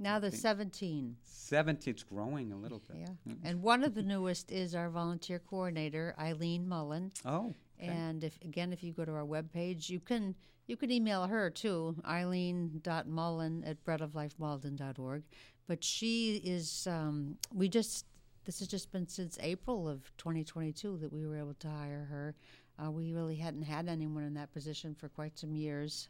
[0.00, 1.90] Now there's think- 17.
[1.90, 2.96] It's growing a little bit.
[3.00, 3.34] Yeah.
[3.44, 7.12] And one of the newest is our volunteer coordinator, Eileen Mullen.
[7.24, 7.54] Oh.
[7.78, 7.92] okay.
[7.92, 10.34] And if again, if you go to our webpage, you can
[10.66, 15.24] you can email her too, eileen.mullen at breadoflifemalden.org.
[15.66, 18.06] But she is, um, we just,
[18.44, 22.36] this has just been since April of 2022 that we were able to hire her.
[22.78, 26.08] Uh, we really hadn't had anyone in that position for quite some years,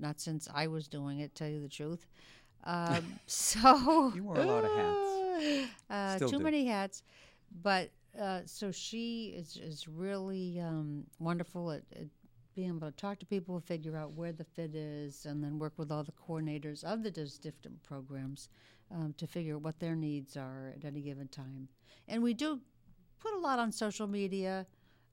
[0.00, 2.04] not since I was doing it, tell you the truth.
[2.64, 5.10] Um, so You wore a lot of hats.
[5.90, 6.38] Uh, too do.
[6.38, 7.02] many hats,
[7.62, 12.06] but uh, so she is is really um, wonderful at, at
[12.54, 15.72] being able to talk to people, figure out where the fit is, and then work
[15.76, 18.48] with all the coordinators of the different programs
[18.92, 21.68] um, to figure out what their needs are at any given time.
[22.08, 22.60] And we do
[23.18, 24.66] put a lot on social media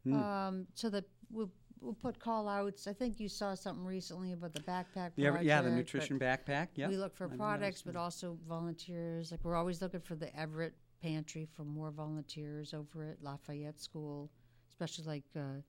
[0.07, 1.51] um, so that we'll,
[1.81, 2.87] we'll put call outs.
[2.87, 5.45] I think you saw something recently about the backpack Yeah, project.
[5.45, 6.69] yeah, the nutrition backpack.
[6.75, 6.87] Yeah.
[6.87, 9.31] we look for I products, but also volunteers.
[9.31, 14.31] Like we're always looking for the Everett Pantry for more volunteers over at Lafayette School,
[14.69, 15.61] especially like uh,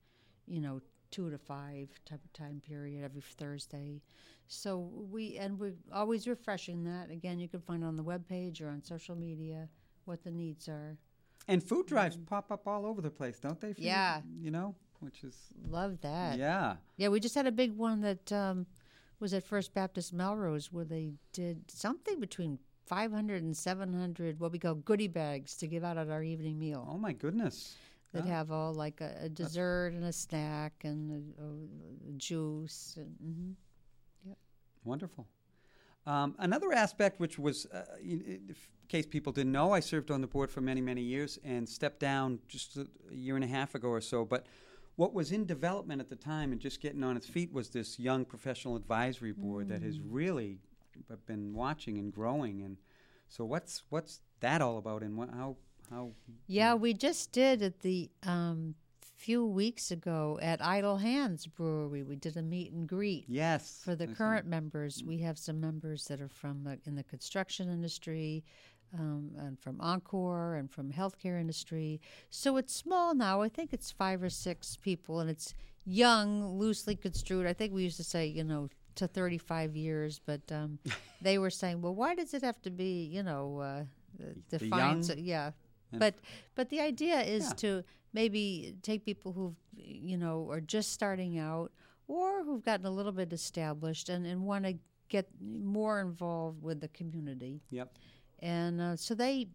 [0.47, 0.79] you know
[1.11, 4.01] two to five type of time period every Thursday.
[4.47, 7.09] So we and we're always refreshing that.
[7.09, 9.67] Again, you can find on the webpage or on social media
[10.05, 10.97] what the needs are.
[11.47, 13.73] And food drives pop up all over the place, don't they?
[13.73, 13.87] for you?
[13.87, 14.21] Yeah.
[14.39, 15.35] You know, which is
[15.69, 16.37] Love that.
[16.37, 16.75] yeah.
[16.97, 18.65] Yeah, we just had a big one that um,
[19.19, 24.59] was at First Baptist Melrose where they did something between 500 and 700 what we
[24.59, 27.75] call goodie bags to give out at our evening meal Oh my goodness.
[28.11, 28.27] that Oh.
[28.27, 32.97] have all like a, a dessert and a snack and a, a, juice.
[32.97, 33.15] And,
[34.27, 34.35] mhm.
[34.83, 35.25] Wonderful.
[36.05, 38.55] Um, another aspect, which was, uh, in, in
[38.89, 42.01] case people didn't know, I served on the board for many, many years and stepped
[42.01, 44.25] down just a year and a half ago or so.
[44.25, 44.45] But
[44.95, 47.99] what was in development at the time and just getting on its feet was this
[47.99, 50.59] young professional advisory board that has really
[51.25, 52.61] been watching and growing.
[52.61, 52.77] And
[53.29, 55.01] so, what's what's that all about?
[55.01, 55.57] And what, how
[55.89, 56.11] how?
[56.47, 58.75] Yeah, we just did at the um,
[59.23, 62.03] few weeks ago at Idle Hands Brewery.
[62.03, 63.25] We did a meet and greet.
[63.29, 63.81] Yes.
[63.83, 67.69] For the current members, we have some members that are from the, in the construction
[67.69, 68.43] industry,
[68.97, 71.99] um, and from Encore, and from healthcare industry.
[72.29, 73.41] So it's small now.
[73.41, 75.53] I think it's five or six people, and it's
[75.85, 77.45] young, loosely construed.
[77.47, 80.79] I think we used to say, you know, to 35 years, but um,
[81.21, 83.83] they were saying, well, why does it have to be, you know, uh,
[84.49, 85.05] defined?
[85.05, 85.51] So, yeah,
[85.91, 86.15] but
[86.55, 87.53] but the idea is Yeah.
[87.57, 91.71] to maybe take people who you know are just starting out
[92.07, 94.75] or who've gotten a little bit established and, and want to
[95.09, 97.95] get more involved with the community Yep.
[98.43, 99.47] And uh, so they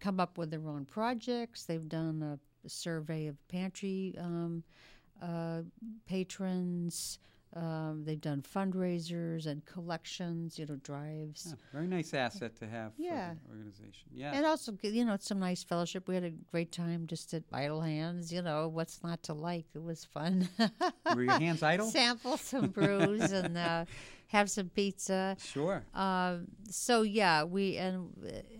[0.00, 1.64] come up with their own projects.
[1.64, 2.38] They've done a,
[2.68, 4.62] survey of pantry um,
[5.22, 5.62] uh,
[6.06, 7.18] patrons
[7.54, 11.46] Um, they've done fundraisers and collections, you know, drives.
[11.48, 13.30] Yeah, very nice asset to have Yeah.
[13.30, 14.08] for the organization.
[14.12, 14.32] Yeah.
[14.34, 16.06] And also, you know, it's some nice fellowship.
[16.06, 18.32] We had a great time just at Idle Hands.
[18.32, 19.66] You know, what's not to like?
[19.74, 20.48] It was fun.
[21.14, 21.86] Were your hands idle?
[21.90, 23.84] Sample some brews and uh,
[24.28, 25.36] have some pizza.
[25.40, 25.82] Sure.
[25.92, 28.10] Um, so yeah, we and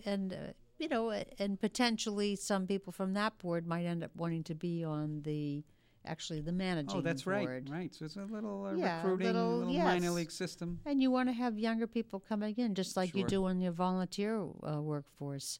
[0.05, 0.37] and uh,
[0.79, 4.83] you know, and potentially some people from that board might end up wanting to be
[4.83, 5.63] on the
[6.05, 7.45] actually the managing Oh, that's right.
[7.45, 7.69] board.
[7.69, 7.93] Right.
[7.93, 10.13] So it's a little uh, Yeah, a recruiting, little- little minor yes.
[10.13, 10.79] league system.
[10.85, 13.27] And you want to have younger people coming in, just like you Sure.
[13.29, 15.59] do in your volunteer uh, workforce.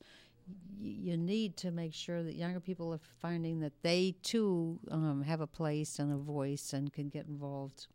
[0.79, 5.21] Y- you need to make sure that younger people are finding that they too um,
[5.21, 7.87] have a place and a voice and can get involved.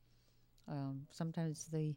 [0.68, 1.96] Um, sometimes they,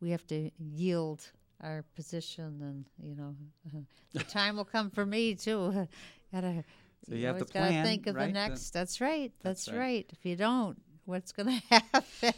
[0.00, 1.30] we have to yield
[1.62, 3.34] our position, and you know,
[4.12, 5.88] the time will come for me too.
[6.32, 6.64] gotta,
[7.08, 8.26] So you have to always gotta think of right?
[8.26, 8.70] the The- next.
[8.70, 9.32] that's right.
[9.42, 9.80] That's, That's right.
[9.80, 10.06] right.
[10.10, 12.34] If you don't, what's going to happen?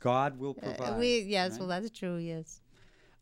[0.00, 0.98] God will Uh, provide.
[0.98, 1.58] we yes, right?
[1.60, 2.16] well that's true.
[2.16, 2.60] Yes.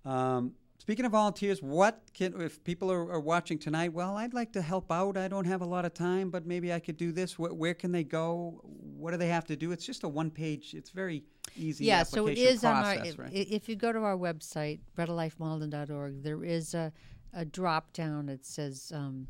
[0.05, 3.93] Um, speaking of volunteers, what can if people are, are watching tonight?
[3.93, 5.17] Well, I'd like to help out.
[5.17, 7.39] I don't have a lot of time, but maybe I could do this.
[7.39, 8.61] Where, where can they go?
[8.63, 9.73] What do they have to do?
[9.73, 10.73] It's just a one page.
[10.75, 11.25] It's very
[11.57, 11.85] easy.
[11.85, 12.97] yeah, so it is is on our.
[13.19, 13.31] right?
[13.33, 16.93] If you go to our website, breadoflifemalden.org, there is a
[17.35, 19.27] a drop down that says, um,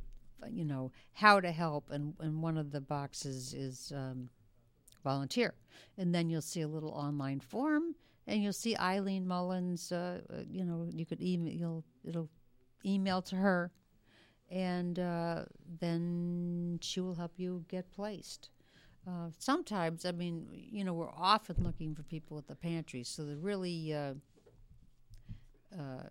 [0.51, 4.29] you know, how to help, and and one of the boxes is um,
[5.05, 5.55] volunteer,
[5.97, 7.95] and then you'll see a little online form,
[8.27, 9.93] and you'll see Eileen Mullins.
[9.93, 11.53] Uh, uh, you know, you could email.
[11.53, 12.31] You'll it'll
[12.85, 13.71] email to her,
[14.51, 15.45] and uh,
[15.81, 18.51] then she will help you get placed.
[19.07, 23.25] Uh, sometimes, I mean, you know, we're often looking for people at the pantry, so
[23.25, 24.15] the really uh,
[25.73, 26.03] uh,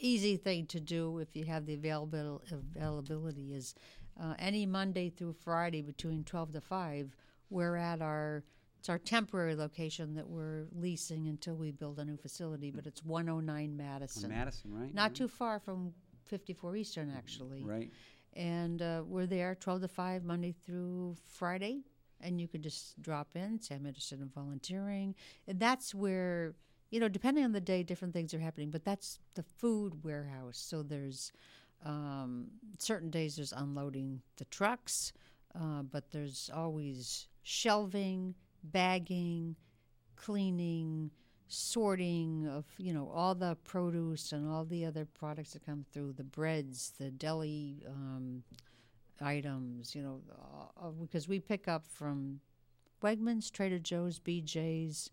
[0.00, 3.74] easy thing to do if you have the available availability is
[4.20, 7.14] uh, any Monday through Friday between twelve to five.
[7.50, 8.44] We're at our
[8.78, 13.04] it's our temporary location that we're leasing until we build a new facility, but it's
[13.04, 14.94] 109 On Madison, Madison, right?
[14.94, 15.92] not too far from
[16.24, 17.90] 54 Eastern, actually Right.
[18.32, 21.80] and uh, we're there 12 to 5 monday through friday
[22.22, 25.14] and you could just drop in say i'm interested in volunteering
[25.48, 26.54] and that's where
[26.90, 30.58] you know depending on the day different things are happening but that's the food warehouse.
[30.58, 31.32] So there's
[31.84, 35.12] um, certain days there's unloading the trucks
[35.54, 39.56] uh, but there's always shelving bagging
[40.16, 41.10] cleaning
[41.48, 46.12] sorting of you know all the produce and all the other products that come through
[46.12, 48.42] the breads the deli um,
[49.20, 50.20] items you know
[50.80, 52.38] uh, because we pick up from
[53.02, 55.10] wegmans trader joe's bj's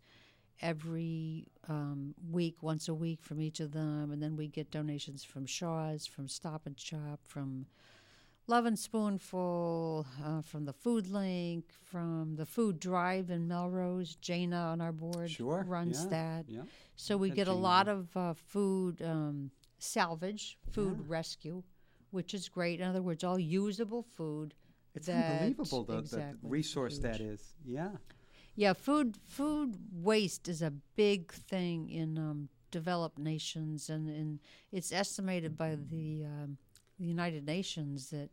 [0.62, 5.24] every um, week once a week from each of them and then we get donations
[5.24, 7.66] from shaw's from stop and shop from
[8.50, 14.16] Lovin' Spoonful, uh, from the Food Link, from the Food Drive in Melrose.
[14.16, 15.66] Jana on our board Sure.
[15.68, 16.46] runs yeah, that.
[16.48, 16.62] Yeah.
[16.96, 21.04] So we That get a lot of uh, food um, salvage, food Yeah.
[21.08, 21.62] rescue,
[22.12, 22.80] which is great.
[22.80, 24.54] In other words, all usable food.
[24.96, 27.30] It's that- unbelievable the, exactly, the resource that huge.
[27.34, 27.54] is.
[27.66, 27.98] Yeah.
[28.58, 34.40] Yeah, food food waste is a big thing in um, developed nations, and, and
[34.72, 36.58] it's estimated by the um,
[36.98, 38.32] the United Nations that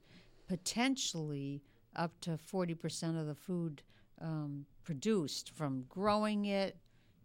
[0.49, 1.61] potentially
[1.95, 3.83] up to forty percent of the food
[4.23, 6.79] um, produced, from growing it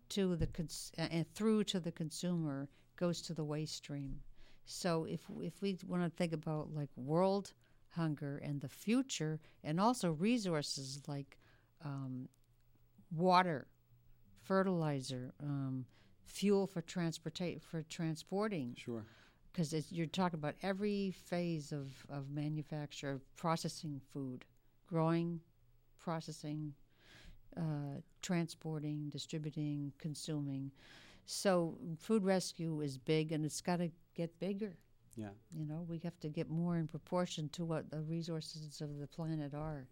[0.10, 4.20] to the cons- uh, and through to the consumer, goes to the waste stream.
[4.66, 7.54] So if if we want to think about like world
[7.92, 11.38] hunger and the future, and also resources like
[11.86, 12.28] um,
[13.12, 13.68] water,
[14.44, 15.86] fertilizer, um,
[16.26, 19.06] fuel for transporta- for transporting, Sure.
[19.52, 24.46] because you're talking about every phase of, of manufacture, processing food,
[24.88, 25.42] growing,
[25.98, 26.74] processing,
[27.58, 30.72] uh, transporting, distributing, consuming.
[31.26, 34.78] So food rescue is big, and it's got to get bigger.
[35.16, 35.30] Yeah.
[35.52, 39.08] You know, we have to get more in proportion to what the resources of the
[39.08, 39.88] planet are.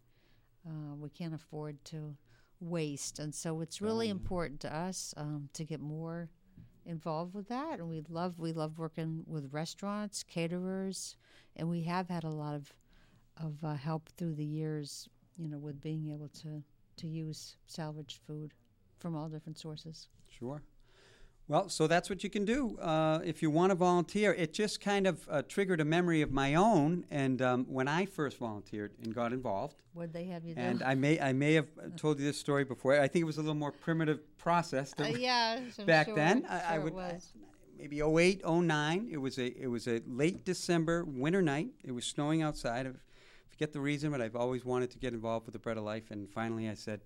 [0.68, 2.15] Uh, we can't afford to
[2.60, 4.12] waste, and so it's really Right.
[4.12, 6.30] important to us um, to get more
[6.86, 7.80] involved with that.
[7.80, 11.16] And we love we love working with restaurants, caterers,
[11.55, 12.74] and we have had a lot of
[13.38, 15.10] of uh, help through the years.
[15.38, 16.64] You know, with being able to
[16.97, 18.53] to use salvaged food
[18.99, 20.08] from all different sources.
[20.28, 20.62] Sure.
[21.50, 24.34] Well, so that's what you can do uh, if you want to volunteer.
[24.34, 28.06] It just kind of uh, triggered a memory of my own, and um, when I
[28.06, 30.60] first volunteered and got involved, What they have you do?
[30.62, 33.00] and I may I may have told you this story before.
[33.00, 36.45] I think it was a little more primitive process Uh, yeah, back sure- then.
[36.50, 37.32] I, I sure it would was.
[37.80, 39.08] maybe 08, 09.
[39.10, 41.70] It was a it was a late December winter night.
[41.86, 42.88] It was snowing outside.
[42.88, 42.91] I
[43.50, 46.12] forget the reason, but I've always wanted to get involved with the Bread of Life,
[46.12, 47.00] and finally I said,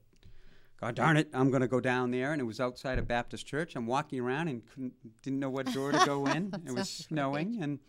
[0.81, 2.33] God darn it, I'm going to go down there.
[2.33, 3.75] And it was outside a Baptist church.
[3.75, 6.51] I'm walking around and couldn't, didn't know what door to go in.
[6.65, 7.61] it was snowing.
[7.61, 7.79] And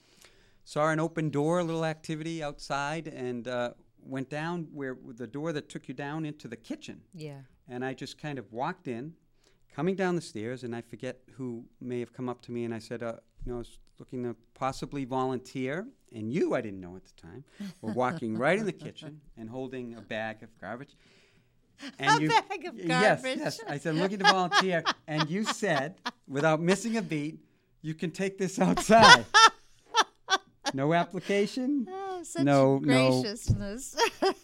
[0.64, 3.70] saw an open door, a little activity outside, and uh,
[4.04, 7.00] went down where the door that took you down into the kitchen.
[7.14, 7.40] Yeah.
[7.68, 9.14] And I just kind of walked in,
[9.74, 12.74] coming down the stairs, and I forget who may have come up to me, and
[12.74, 13.14] I said, uh,
[13.44, 17.20] you know, I was looking to possibly volunteer, and you, I didn't know at the
[17.20, 17.44] time,
[17.80, 20.96] were walking right in the kitchen and holding a bag of garbage.
[21.98, 22.88] And a you, bag of garbage.
[22.88, 23.60] Yes, yes.
[23.66, 25.96] I said, I'm looking to volunteer, and you said,
[26.28, 27.40] without missing a beat,
[27.82, 29.24] you can take this outside.
[30.74, 31.86] no application.
[31.90, 33.96] Oh, such no, graciousness.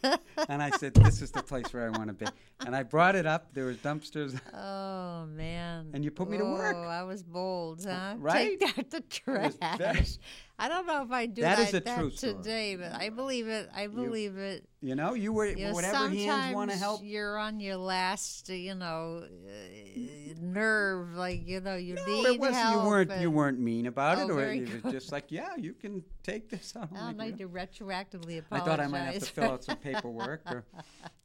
[0.02, 0.16] No.
[0.48, 2.26] and I said, "This is the place where I want to be."
[2.66, 3.54] And I brought it up.
[3.54, 4.38] There was dumpsters.
[4.54, 5.90] Oh man!
[5.94, 6.76] And you put me to work.
[6.76, 8.14] Oh, I was bold, huh?
[8.18, 8.58] Right?
[8.58, 10.18] Take out the trash.
[10.60, 13.10] I don't know if I do that, that, is a that true today, but I
[13.10, 13.70] believe it.
[13.72, 14.68] I believe you, it.
[14.80, 17.00] You know, you were you know, whatever hands want to help.
[17.04, 21.14] You're on your last, you know, uh, nerve.
[21.14, 22.74] Like you know, you no, need it help.
[22.74, 23.20] You weren't.
[23.20, 24.92] You weren't mean about oh, it, or it was good.
[24.92, 26.74] just like, yeah, you can take this.
[26.74, 28.50] I don't, I like need to retroactively apologize.
[28.50, 30.42] I thought I might have to fill out some paperwork.
[30.50, 30.64] Or,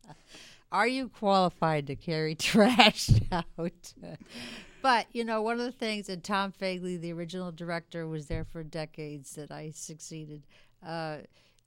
[0.71, 3.47] are you qualified to carry trash out?
[4.83, 8.43] but you know, one of the things, and Tom Fagley, the original director, was there
[8.45, 10.45] for decades that I succeeded.
[10.85, 11.19] Uh,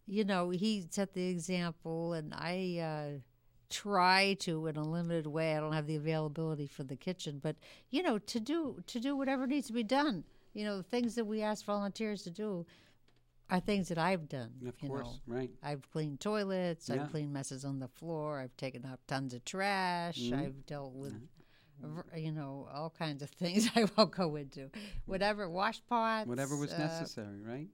[0.06, 3.18] you know, he set the example, and I uh,
[3.70, 5.56] try to in a limited way.
[5.56, 7.56] I don't have the availability for the kitchen, but
[7.90, 10.22] you know, to do to do whatever needs to be done.
[10.54, 12.64] You know, the things that we ask volunteers to do
[13.50, 14.52] are things that I've done.
[14.66, 15.34] Of you course, know.
[15.36, 15.50] right.
[15.62, 16.88] I've cleaned toilets.
[16.88, 16.96] Yeah.
[17.02, 18.40] I've cleaned messes on the floor.
[18.40, 20.18] I've taken out tons of trash.
[20.18, 20.32] Mhm.
[20.46, 21.28] I've dealt with, v-
[22.16, 24.70] you know, all kinds of things I won't go into.
[25.06, 26.28] Whatever, wash pots.
[26.28, 27.68] Whatever was uh, necessary, right?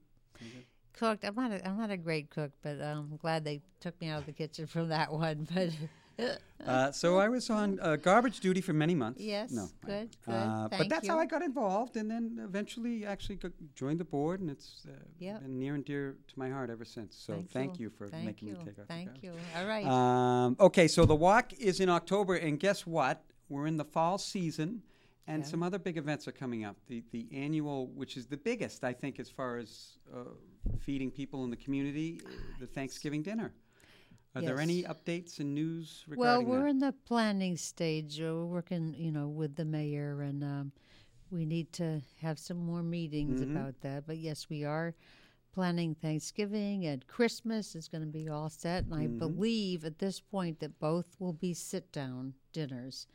[0.93, 1.23] Cooked.
[1.25, 1.51] I'm not.
[1.51, 4.33] A, I'm not a great cook, but I'm glad they took me out of the
[4.33, 5.47] kitchen from that one.
[6.17, 9.19] But Uh, so I was on uh, garbage duty for many months.
[9.19, 10.33] Yes, no, good, I- good.
[10.33, 11.11] Uh, but that's you.
[11.11, 13.37] how I got involved, and then eventually actually
[13.75, 15.41] joined the board, and it's uh, Yep.
[15.41, 17.17] been near and dear to my heart ever since.
[17.17, 17.89] So thank, you.
[17.89, 18.53] for Thank making you.
[18.53, 19.33] me take out Thank you.
[19.57, 19.85] All right.
[19.85, 23.21] Um, okay, so the walk is in October, and guess what?
[23.53, 24.81] We're in the fall season.
[25.25, 25.49] And Yeah.
[25.49, 26.75] some other big events are coming up.
[26.87, 30.33] The the annual, which is the biggest, I think, as far as uh,
[30.79, 32.29] feeding people in the community, uh,
[32.59, 33.53] the Thanksgiving dinner.
[34.35, 36.69] Are there any updates and news Well, we're that?
[36.71, 38.19] in the planning stage.
[38.19, 40.71] Uh, We're working, you know, with the mayor, and um,
[41.29, 43.51] we need to have some more meetings Mhm.
[43.51, 44.05] about that.
[44.07, 44.95] But yes, we are
[45.53, 48.85] planning Thanksgiving and Christmas is going to be all set.
[48.85, 49.19] And I Mhm.
[49.19, 53.05] believe at this point that both will be sit-down dinners,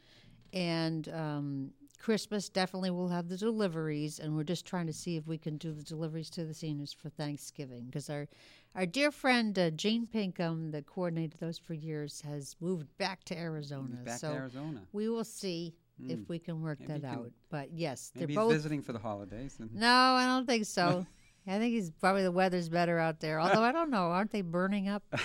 [0.52, 4.18] and um, Christmas definitely will have the deliveries.
[4.18, 6.92] And we're just trying to see if we can do the deliveries to the seniors
[6.92, 8.26] for Thanksgiving because our
[8.74, 13.36] our dear friend uh, Jean Pinkham, that coordinated those for years, has moved back to
[13.36, 13.96] Arizona.
[14.04, 14.82] Back so to Arizona.
[14.92, 15.74] we will see
[16.06, 16.28] if Mm.
[16.28, 17.32] we can work Maybe that can- out.
[17.50, 18.52] But yes, Maybe they're he's both.
[18.52, 19.58] visiting for the holidays.
[19.74, 21.04] No, I don't think so.
[21.48, 23.40] I think he's probably the weather's better out there.
[23.40, 25.02] Although I don't know, aren't they burning up?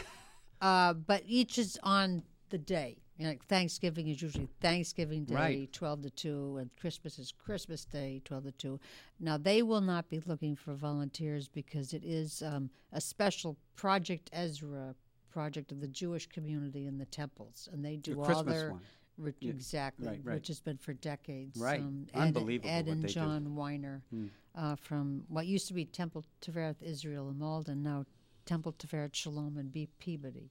[0.62, 3.03] Uh, but each is on the day.
[3.18, 5.74] You know, like Thanksgiving is usually Thanksgiving Day, Right.
[5.74, 8.80] twelve to two, and Christmas is Christmas Day, twelve to two.
[9.20, 14.30] Now they will not be looking for volunteers because it is um, a special Project
[14.34, 14.96] Ezra
[15.30, 18.72] project of the Jewish community in the temples, and they do the all Christmas their
[18.72, 18.82] one.
[19.18, 20.34] Ri- Yeah, exactly, right, right.
[20.36, 21.60] which has been for decades.
[21.60, 21.80] Right.
[21.82, 23.14] Um, Ed, Unbelievable Ed and they do.
[23.14, 24.28] John Weiner Hmm.
[24.56, 28.06] uh, from what used to be Temple Tiferet Israel in Malden, now
[28.46, 30.50] Temple Tiferet Shalom in Be- Peabody.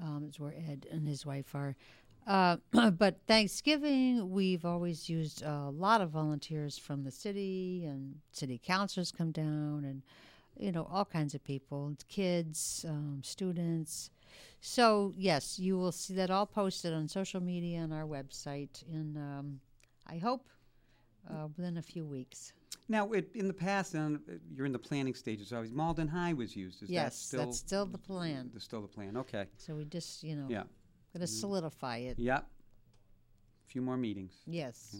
[0.00, 1.74] Um, is where Ed and his wife are.
[2.26, 2.58] Uh,
[2.90, 9.10] but Thanksgiving, we've always used a lot of volunteers from the city, and city councilors
[9.10, 10.02] come down, and
[10.56, 14.10] you know all kinds of people, kids, um, students.
[14.60, 18.84] So yes, you will see that all posted on social media and our website.
[18.88, 19.60] In um,
[20.06, 20.46] I hope
[21.28, 22.52] uh, within a few weeks.
[22.90, 25.52] Now, it, in the past, and uh, you're in the planning stages.
[25.52, 26.82] Always Malden High was used.
[26.82, 28.50] Is that yes, still that's still the plan.
[28.52, 29.16] that's still the plan?
[29.16, 29.46] Okay.
[29.58, 30.62] So we just you know Yeah.
[31.12, 32.18] going to solidify it.
[32.18, 32.40] Yep.
[32.40, 34.32] A few more meetings.
[34.46, 34.96] Yes.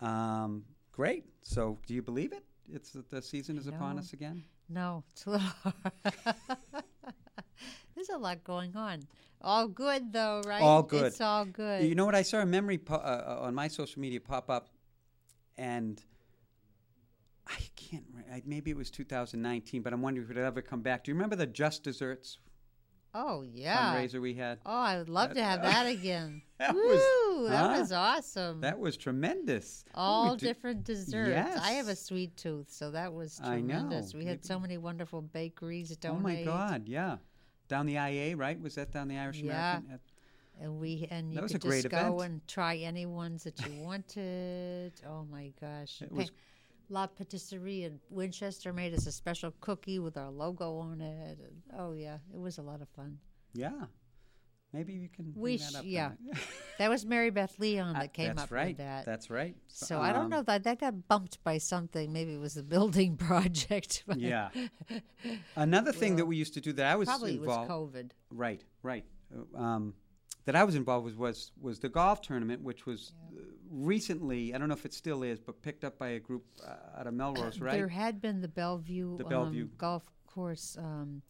[0.00, 1.24] Um, great.
[1.42, 2.44] So, do you believe it?
[2.72, 4.42] It's that the season is upon us again.
[4.68, 6.24] No, it's a little hard.
[7.94, 9.02] There's a lot going on.
[9.40, 10.62] All good though, right?
[10.62, 11.04] All good.
[11.04, 11.84] It's all good.
[11.84, 12.14] You know what?
[12.14, 14.68] I saw a memory po- uh, uh, on my social media pop up,
[15.58, 16.02] and
[17.46, 18.04] I can't.
[18.46, 21.04] maybe it was 2019, but I'm wondering if it'll ever come back.
[21.04, 22.38] Do you remember the Just Desserts
[23.14, 23.94] oh yeah.
[23.94, 24.58] fundraiser we had?
[24.64, 26.42] Oh, I would love to have that uh, again.
[26.58, 27.76] That Woo, was- that huh?
[27.80, 28.60] was awesome.
[28.62, 29.84] That was tremendous.
[29.94, 31.60] all did- different desserts.
[31.60, 33.74] I have a sweet tooth, so that was I know.
[33.74, 34.14] tremendous.
[34.14, 36.18] We had Maybe- so many wonderful bakeries Donate.
[36.18, 36.42] Oh my.
[36.44, 36.88] God!
[36.88, 37.18] Yeah,
[37.68, 38.58] down the IA, right?
[38.60, 39.52] Was that down the Irish Yeah.
[39.78, 39.90] American?
[39.92, 40.00] At,
[40.62, 42.20] And we and you could just go event.
[42.32, 44.92] and try any ones that you wanted.
[45.06, 46.00] oh my gosh!
[46.00, 46.30] It was-
[46.88, 51.38] La Patisserie in Winchester made us a special cookie with our logo on it.
[51.38, 53.18] And, oh yeah, it was a lot of fun.
[53.54, 53.86] Yeah.
[54.72, 55.26] Maybe you can.
[55.30, 56.10] bring We that sh- up yeah.
[56.78, 58.68] That was Mary Beth Leon Uh, that came up right.
[58.68, 59.04] with that.
[59.04, 59.54] That's right.
[59.68, 62.12] so I don't Um, know that that got bumped by something.
[62.12, 64.02] Maybe it was the building project.
[64.16, 64.48] Yeah.
[65.56, 67.68] Another thing that we used to do that I was Probably it was.
[67.68, 68.10] COVID.
[68.30, 69.04] Right, right.
[69.32, 69.94] Uh, Um,
[70.44, 73.40] that I was involved with was was the golf tournament, which was uh,
[73.70, 77.00] recently I don't know if it still is, but picked up by a group uh,
[77.00, 77.72] out of Melrose, right?
[77.72, 79.64] There had been the Bellevue, The Bellevue.
[79.64, 80.76] Um, golf course.
[80.78, 81.22] Um,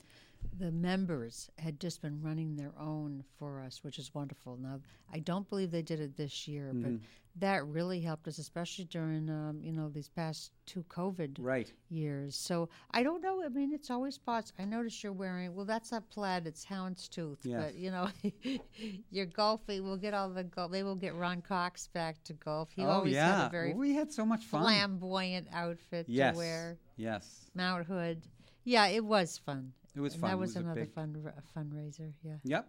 [0.58, 4.56] the members had just been running their own for us, which is wonderful.
[4.60, 4.80] Now,
[5.12, 6.82] I don't believe they did it this year, Mm-hmm.
[6.82, 7.00] but
[7.36, 11.72] that really helped us, especially during um, you know these past two COVID right.
[11.88, 12.36] years.
[12.36, 13.42] So I don't know.
[13.44, 14.52] I mean, it's always spots.
[14.58, 15.52] I notice you're wearing.
[15.54, 16.46] Well, that's not plaid.
[16.46, 17.38] It's houndstooth.
[17.42, 17.64] Yes.
[17.64, 18.08] But you know,
[19.10, 19.82] you're golfing.
[19.82, 20.70] We'll get all the golf.
[20.70, 22.70] Maybe we'll get Ron Cox back to golf.
[22.74, 23.38] He oh always yeah.
[23.40, 24.62] had a very Well, we had so much fun.
[24.62, 26.34] flamboyant outfit yes.
[26.34, 26.78] to wear.
[26.96, 27.50] Yes.
[27.54, 28.22] Mount Hood.
[28.62, 29.72] Yeah, it was fun.
[29.94, 30.30] It was And fun.
[30.30, 31.14] That was, was another fun
[31.54, 32.12] fun fundraiser.
[32.22, 32.36] Yeah.
[32.44, 32.68] Yep.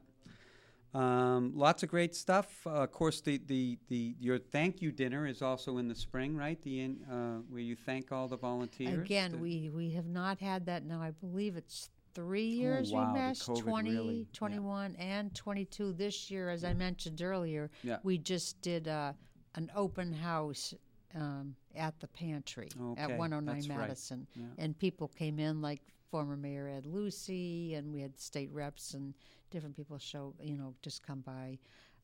[0.93, 2.65] Um, lots of great stuff.
[2.65, 6.38] Uh, of course, the, the, the your thank you dinner is also in the spring,
[6.38, 6.61] right?
[6.61, 8.93] The in, uh, where you thank all the volunteers.
[8.99, 11.01] Again, The- we we have not had that now.
[11.01, 14.88] I believe it's three years Oh, wow, we missed COVID 20, really- yeah.
[14.97, 16.49] and 22 this year.
[16.49, 17.97] As I mentioned earlier, Yeah.
[18.03, 19.11] we just did uh,
[19.55, 20.73] an open house
[21.13, 23.78] um, at the pantry Okay, at 109 that's right.
[23.80, 24.45] Madison, Yeah.
[24.57, 29.14] and people came in like former Mayor Ed Lucy, and we had state reps and
[29.51, 31.58] different people show you know just come by.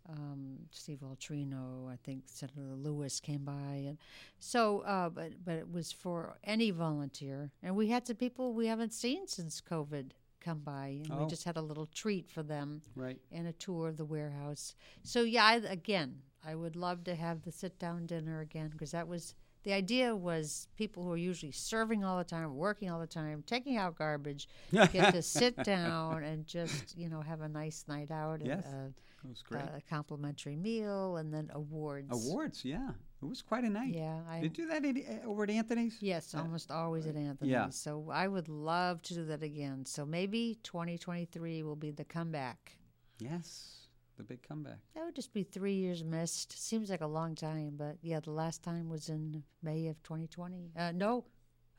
[0.10, 3.99] Um, Steve Ultrino, I think Senator Lewis came by, and
[4.39, 8.66] so, uh, but but it was for any volunteer, and we had some people we
[8.66, 11.24] haven't seen since COVID come by, and Oh.
[11.24, 13.20] we just had a little treat for them right.
[13.32, 14.74] and a tour of the warehouse.
[15.04, 18.89] So yeah, I, again, I would love to have the sit down dinner again because
[18.91, 22.99] that was the idea was people who are usually serving all the time, working all
[22.99, 27.49] the time, taking out garbage, get to sit down and just you know have a
[27.49, 28.66] nice night out and Yes.
[28.66, 28.88] a,
[29.24, 29.64] It was great.
[29.64, 32.07] a complimentary meal and then awards.
[32.12, 32.89] Awards, yeah.
[33.22, 33.93] It was quite a night.
[33.93, 35.97] Yeah, I Did you do that at, uh, over at Anthony's?
[36.01, 37.51] Yes, uh, almost always at uh, Anthony's.
[37.51, 37.70] Yeah.
[37.70, 39.86] So I would love to do that again.
[39.86, 42.78] So maybe 2023 will be the comeback.
[43.20, 43.80] Yes.
[44.22, 44.78] The big comeback.
[44.93, 46.51] That would just be three years missed.
[46.63, 50.69] Seems like a long time, but yeah, the last time was in May of 2020.
[50.78, 51.26] Uh, no,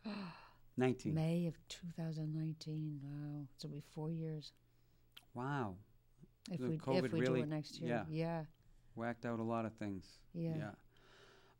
[0.76, 1.14] 19.
[1.14, 2.98] May of 2019.
[3.00, 4.50] Wow, so it'll be four years
[5.34, 5.76] Wow.
[6.50, 8.04] if The we COVID if we really- do it next year.
[8.10, 8.44] Yeah,
[8.96, 10.04] Whacked out a lot of things.
[10.34, 10.56] yeah.
[10.56, 10.72] Yeah.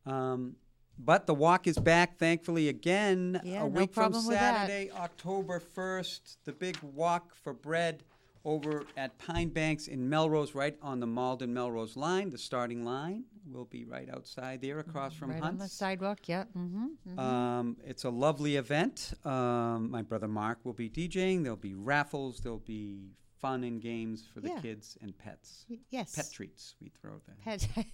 [0.04, 0.56] Um,
[0.98, 4.66] but the walk is back, thankfully, again Yeah, a no week from problem with that.
[4.68, 6.38] Saturday, October 1st.
[6.44, 8.02] The big walk for bread
[8.44, 12.30] over at Pine Banks in Melrose, right on the Malden Melrose line.
[12.30, 16.28] The starting line will be right outside there across from right on the sidewalk.
[16.28, 16.44] Yeah.
[16.56, 17.18] Mm-hmm.
[17.18, 19.14] Um, it's a lovely event.
[19.24, 21.42] Um, my brother Mark will be DJing.
[21.42, 22.40] There'll be raffles.
[22.40, 24.60] There'll be fun and games for the Yeah.
[24.60, 25.66] kids and pets.
[25.90, 26.14] yes.
[26.14, 27.36] Pet treats we throw there.
[27.44, 27.66] Pet.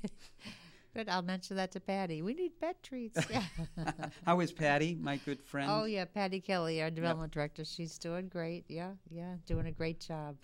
[0.94, 1.08] Good.
[1.08, 2.22] I'll mention that to Patty.
[2.22, 3.20] We need pet treats.
[3.30, 3.42] Yeah.
[4.26, 5.70] How is Patty, my good friend?
[5.70, 7.64] Oh yeah, Patty Kelly, our development director.
[7.64, 8.64] She's doing great.
[8.68, 10.36] Yeah, yeah, doing a great job.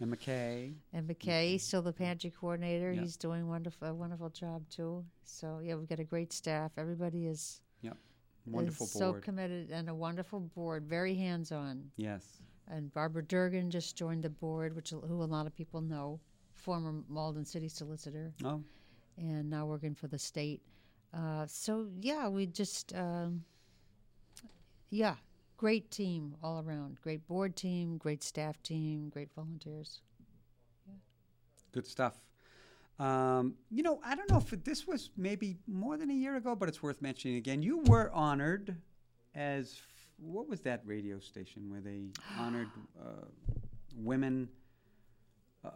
[0.00, 0.72] And McKay.
[0.92, 2.92] And McKay, still the pantry coordinator.
[2.92, 3.02] Yeah.
[3.02, 5.04] He's doing wonderful, a wonderful job too.
[5.24, 6.72] So yeah, we've got a great staff.
[6.76, 7.60] Everybody is
[8.44, 11.90] Wonderful is so committed and a wonderful board, very hands on.
[11.96, 12.24] yes.
[12.68, 16.18] And Barbara Durgan just joined the board, which who a lot of people know,
[16.54, 18.62] former Malden City solicitor, Oh,
[19.16, 20.62] and now working for the state.
[21.14, 23.44] Uh, so yeah, we just um,
[24.90, 25.16] yeah,
[25.56, 26.98] great team all around.
[27.02, 30.00] Great board team, great staff team, great volunteers.
[31.72, 32.14] good stuff.
[32.98, 36.54] Um, you know, I don't know if this was maybe more than a year ago,
[36.54, 37.62] but it's worth mentioning again.
[37.62, 38.76] You were honored
[39.34, 42.02] as f- what was that radio station where they
[42.38, 42.68] honored
[43.00, 43.26] uh,
[43.96, 44.48] women?
[45.64, 45.70] Uh,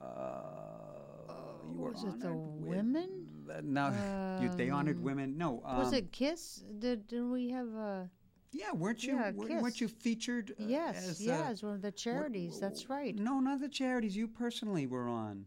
[1.73, 3.26] you were was it the women?
[3.49, 5.37] Uh, no, you, they honored Um, women.
[5.39, 6.65] No, um, Was it Kiss?
[6.79, 8.11] Did didn't we have a
[8.53, 9.15] Yeah, weren't you?
[9.15, 10.53] Yeah, weren't, weren't you featured?
[10.53, 12.59] Uh, yes, as, yeah, uh, as one of the charities.
[12.61, 13.15] That's right.
[13.15, 14.17] No, not the charities.
[14.17, 15.47] You personally were on,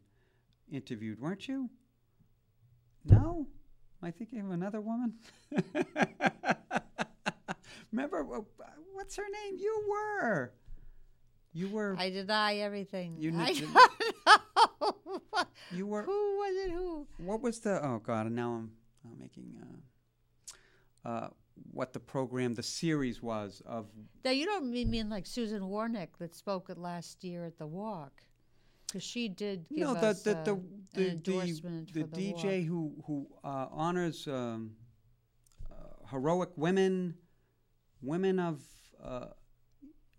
[0.72, 1.70] interviewed, weren't you?
[3.06, 3.48] No,
[4.02, 5.14] am I thinking of another woman?
[7.92, 8.42] Remember uh,
[8.94, 9.58] what's her name?
[9.60, 10.52] You were.
[11.54, 11.96] You were.
[11.98, 13.16] I deny everything.
[13.18, 14.96] You I to- don't know.
[15.04, 15.22] What-
[15.72, 16.04] you were.
[16.04, 16.72] Who was it?
[16.72, 17.08] Who?
[17.18, 17.84] What was the?
[17.86, 18.28] Oh God!
[18.28, 18.72] And now I'm,
[19.06, 19.54] I'm making.
[19.62, 21.30] Uh, uh,
[21.72, 23.88] what the program, the series was of
[24.24, 27.68] Now you don't mean, mean like Susan Wornick that spoke at last year at the
[27.68, 28.22] walk.
[28.88, 30.60] Because she did give no, the us the uh, the
[30.94, 31.62] the, the,
[31.94, 34.72] the the DJ who who uh, honors um,
[35.70, 35.76] uh,
[36.10, 37.16] heroic women,
[38.02, 38.62] women of.
[39.04, 39.26] Uh,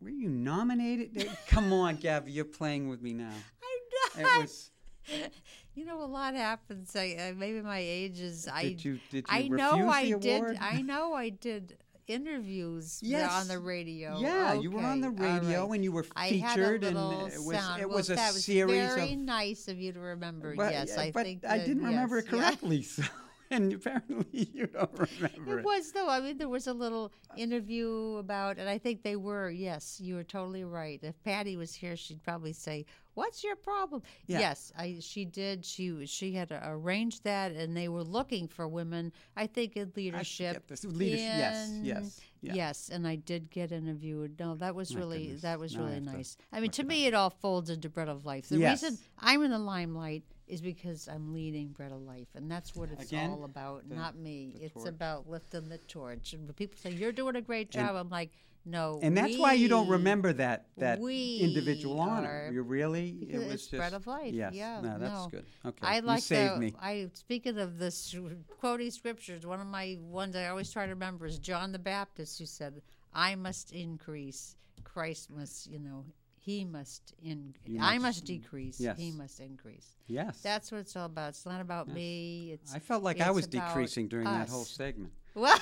[0.00, 1.28] were you nominated?
[1.48, 3.32] Come on, Gabby, you're playing with me now.
[4.14, 4.40] I'm It not.
[4.42, 4.70] was.
[5.74, 6.94] you know, a lot happens.
[6.96, 8.48] I, uh, maybe my age is.
[8.52, 10.58] I Did you did you I know I the did.
[10.60, 13.30] I know I did interviews Yes.
[13.30, 14.18] on the radio.
[14.18, 15.74] Yeah, you were on the radio right.
[15.76, 16.96] and you were featured, and
[17.32, 17.80] it was sound.
[17.80, 19.18] it well, was a that was series very of.
[19.18, 20.54] nice of you to remember.
[20.56, 22.30] But, yes, uh, I but think I that- didn't remember it yeah.
[22.38, 23.02] correctly, so
[23.50, 26.08] and apparently you don't remember It was though.
[26.08, 29.50] I mean, there was a little interview about, and I think they were.
[29.50, 30.98] Yes, you were totally right.
[31.02, 34.40] If Patty was here, she'd probably say, "What's your problem?" Yeah.
[34.40, 34.98] Yes, I.
[35.00, 35.64] She did.
[35.64, 39.12] She she had arranged that, and they were looking for women.
[39.36, 40.54] I think in leadership.
[40.54, 40.84] get this.
[40.84, 42.54] Leadership- yes, in- yes, yeah.
[42.54, 42.88] yes.
[42.88, 44.38] And I did get interviewed.
[44.38, 45.42] No, that was My really goodness.
[45.42, 46.36] that was Now really have nice.
[46.52, 48.48] I mean, to it me, it all folds into Bread of Life.
[48.48, 48.82] The Yes.
[48.82, 52.90] reason I'm in the limelight is because I'm leading Bread of Life, and that's what
[52.90, 53.88] it's Again, all about.
[53.88, 54.52] the- not me.
[54.60, 54.88] It's torch.
[54.88, 56.32] about lifting the torch.
[56.32, 58.32] And when people say you're doing a great job, I'm like,
[58.64, 59.00] no.
[59.02, 62.46] And that's why you don't remember that that we individual honor.
[62.48, 64.32] are- You really it was it's just bread of life.
[64.34, 65.28] Yes, Yeah, no, that's no.
[65.30, 65.44] good.
[65.66, 66.74] Okay, I like you saved the, me.
[66.80, 68.14] I speaking of this
[68.58, 69.46] quoting scriptures.
[69.46, 72.82] One of my ones I always try to remember is John the Baptist, who said,
[73.14, 76.04] "I must increase, Christ must, you know,
[76.38, 78.98] he must in, You I must- must decrease, yes.
[78.98, 81.30] he must increase." Yes, That's what it's all about.
[81.30, 82.52] It's not about me.
[82.54, 85.12] It's I felt like I was decreasing during that whole segment.
[85.34, 85.56] Well,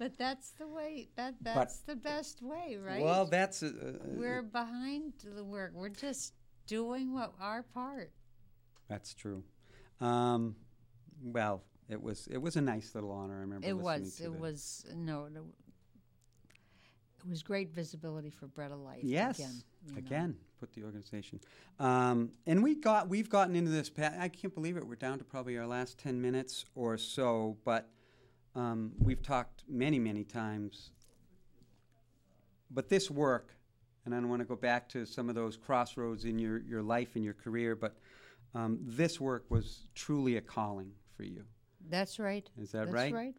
[0.00, 1.10] but that's the way.
[1.16, 3.02] That that's the best way, right?
[3.02, 5.72] Well, that's uh, uh, We're behind the work.
[5.74, 6.32] We're just
[6.66, 8.10] doing what our part.
[8.88, 9.44] that's true.
[10.00, 10.56] Um,
[11.22, 13.36] well, it was it was a nice little honor.
[13.36, 13.66] I remember.
[13.66, 14.16] It listening was.
[14.16, 14.40] to It that.
[14.40, 15.28] was no.
[15.28, 15.42] no
[17.22, 19.00] it was great visibility for Bread of Life.
[19.02, 19.38] Yes.
[19.38, 19.62] Again.
[19.98, 21.40] Again, put the organization.
[21.78, 23.90] Um, and we got we've gotten into this.
[23.98, 24.86] I can't believe it.
[24.86, 27.90] We're down to probably our last ten minutes or so, but
[28.54, 30.90] um, we've talked many, many times.
[32.70, 33.54] But this work,
[34.04, 36.82] and I don't want to go back to some of those crossroads in your, your
[36.82, 37.96] life and your career, but
[38.54, 41.44] um, this work was truly a calling for you.
[41.88, 42.48] That's right.
[42.60, 42.86] Is that right?
[42.86, 43.14] That's right?
[43.14, 43.34] right.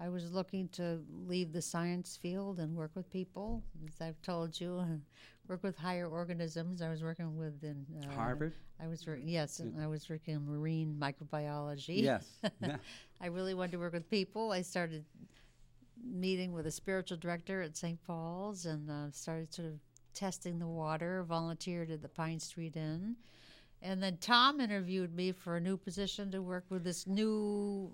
[0.00, 4.58] I was looking to leave the science field and work with people, as I've told
[4.58, 4.82] you,
[5.46, 6.80] work with higher organisms.
[6.80, 8.54] I was working with in uh, Harvard?
[8.82, 12.02] I was working, yes, and I was working in marine microbiology.
[12.02, 12.26] Yes.
[12.62, 12.76] Yeah.
[13.20, 14.52] I really wanted to work with people.
[14.52, 15.04] I started
[16.02, 18.02] meeting with a spiritual director at St.
[18.06, 19.74] Paul's and uh, started sort of
[20.14, 23.16] testing the water, volunteered at the Pine Street Inn.
[23.82, 27.90] And then Tom interviewed me for a new position to work with this new,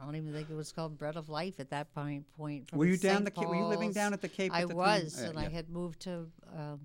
[0.00, 2.24] I don't even think it was called Bread of Life at that point.
[2.36, 3.02] point from Were you St.
[3.12, 3.48] down the?
[3.48, 4.52] Were you living down at the Cape?
[4.54, 5.20] I the was?
[5.22, 6.80] Uh, and I had moved to um,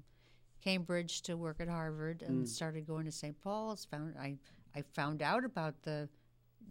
[0.64, 2.28] Cambridge to work at Harvard, Mm.
[2.28, 3.40] and started going to St.
[3.42, 3.86] Paul's.
[3.86, 4.38] Found I
[4.76, 6.08] I found out about the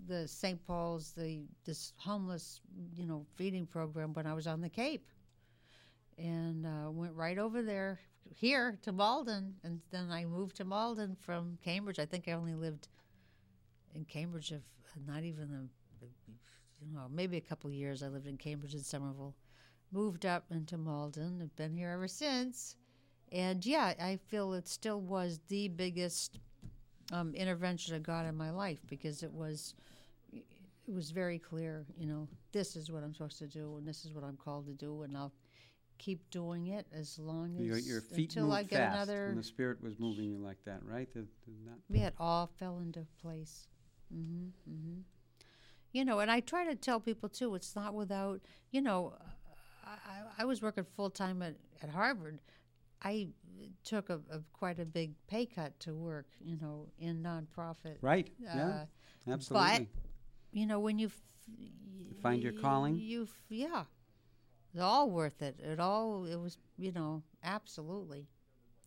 [0.07, 0.65] the St.
[0.67, 2.61] Paul's the this homeless
[2.95, 5.07] you know feeding program when I was on the Cape,
[6.19, 8.01] and uh, went right over there
[8.35, 11.99] here to Malden, and then I moved to Malden from Cambridge.
[11.99, 12.89] I think I only lived
[13.95, 14.63] in Cambridge of
[15.07, 16.05] not even a
[16.85, 18.03] you know maybe a couple years.
[18.03, 19.35] I lived in Cambridge and Somerville,
[19.93, 21.41] moved up into Malden.
[21.43, 22.77] I've been here ever since,
[23.33, 26.39] and yeah, I feel it still was the biggest
[27.13, 29.75] um, intervention of God in my life because it was
[30.33, 31.85] it was very clear.
[31.97, 34.67] You know, this is what I'm supposed to do, and this is what I'm called
[34.67, 35.33] to do, and I'll
[35.99, 39.27] keep doing it as long as Your, your feet until I get fast, another.
[39.27, 41.11] and the spirit was moving you like that, right?
[41.15, 41.29] Did
[41.65, 43.69] not- Yeah, it all fell into place.
[44.13, 45.01] hmm hmm
[45.93, 48.41] You know, and I try to tell people too, it's not without,
[48.73, 49.15] you know,
[49.87, 52.41] I, I- I was working full time at, at Harvard.
[53.03, 53.29] I
[53.85, 57.97] took a, a quite a big pay cut to work, you know, in nonprofit.
[58.01, 58.31] Right?
[58.39, 58.59] yeah,
[59.29, 59.89] Uh, absolutely.
[60.53, 61.23] You know, when you f-
[62.23, 62.97] find your calling?
[62.99, 63.85] you f- yeah,
[64.73, 65.61] it's all worth it.
[65.61, 68.27] It all it was, you know, absolutely.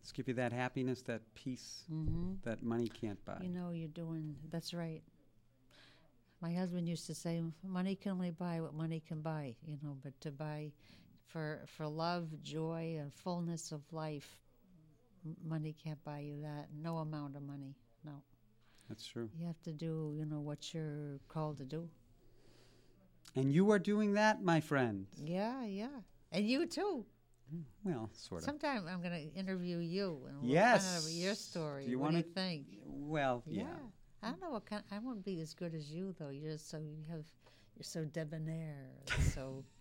[0.00, 3.38] Let's give you that happiness, that peace hmm that money can't buy.
[3.42, 5.02] You know, you're doing that's right.
[6.40, 9.96] My husband used to say, "Money can only buy what money can buy," you know.
[10.02, 10.72] But to buy
[11.28, 14.40] for for love, joy, and fullness of life,
[15.44, 16.68] money can't buy you that.
[16.74, 17.74] No amount of money.
[18.04, 18.22] No,
[18.88, 19.28] That's true.
[19.36, 21.88] you have to do, you know, what you're called to do.
[23.36, 25.06] And you are doing that, my friend.
[25.16, 25.88] Yeah, yeah,
[26.32, 27.04] and you too.
[27.50, 28.44] Hmm, well, sort of.
[28.44, 30.84] Sometime I'm going to interview you and we'll Yes.
[30.84, 31.84] find out your story.
[31.84, 32.66] Do you what do you think?
[32.84, 33.64] well, yeah.
[34.22, 34.82] I don't know what kind.
[34.90, 36.30] I won't be as good as you though.
[36.30, 37.24] You're so you have,
[37.76, 38.90] you're so debonair,
[39.34, 39.64] so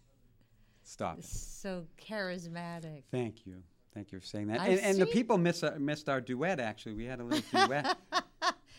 [0.88, 1.22] Stop.
[1.22, 3.04] so charismatic.
[3.12, 3.62] Thank you.
[3.94, 4.62] Thank you for saying that.
[4.62, 6.60] I And, and the people miss our, missed our duet.
[6.60, 7.98] Actually, we had a little duet.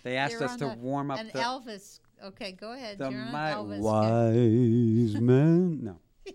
[0.04, 2.00] They asked You're us to a- warm up an the, Elvis.
[2.24, 2.98] Okay, go ahead.
[2.98, 3.78] the on Elvis.
[3.80, 5.84] wise man.
[5.84, 6.34] No, it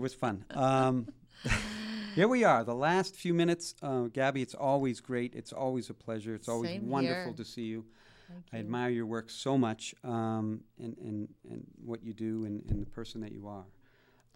[0.00, 0.44] was fun.
[0.50, 1.08] Um,
[2.14, 2.64] here we are.
[2.64, 4.42] The last few minutes, uh, Gabby.
[4.42, 5.34] It's always great.
[5.34, 6.34] It's always a pleasure.
[6.34, 7.32] It's always Same wonderful here.
[7.34, 7.84] to see you.
[8.28, 8.62] Thank I you.
[8.62, 12.86] admire your work so much, um, and, and and what you do, and, and the
[12.90, 13.64] person that you are.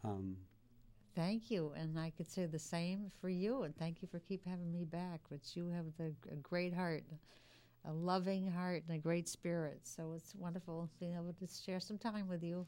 [0.04, 0.36] Um,
[1.14, 3.62] Thank you, and I could say the same for you.
[3.62, 5.20] And thank you for keep having me back.
[5.30, 7.04] But you have the a great heart,
[7.88, 9.78] a loving heart, and a great spirit.
[9.84, 12.66] So it's wonderful being able to share some time with you.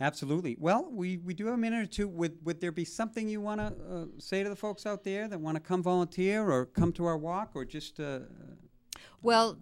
[0.00, 0.56] Absolutely.
[0.60, 2.06] Well, we, we do have a minute or two.
[2.06, 5.26] Would would there be something you want to uh, say to the folks out there
[5.26, 8.20] that want to come volunteer or come to our walk or just uh,
[9.22, 9.58] Well,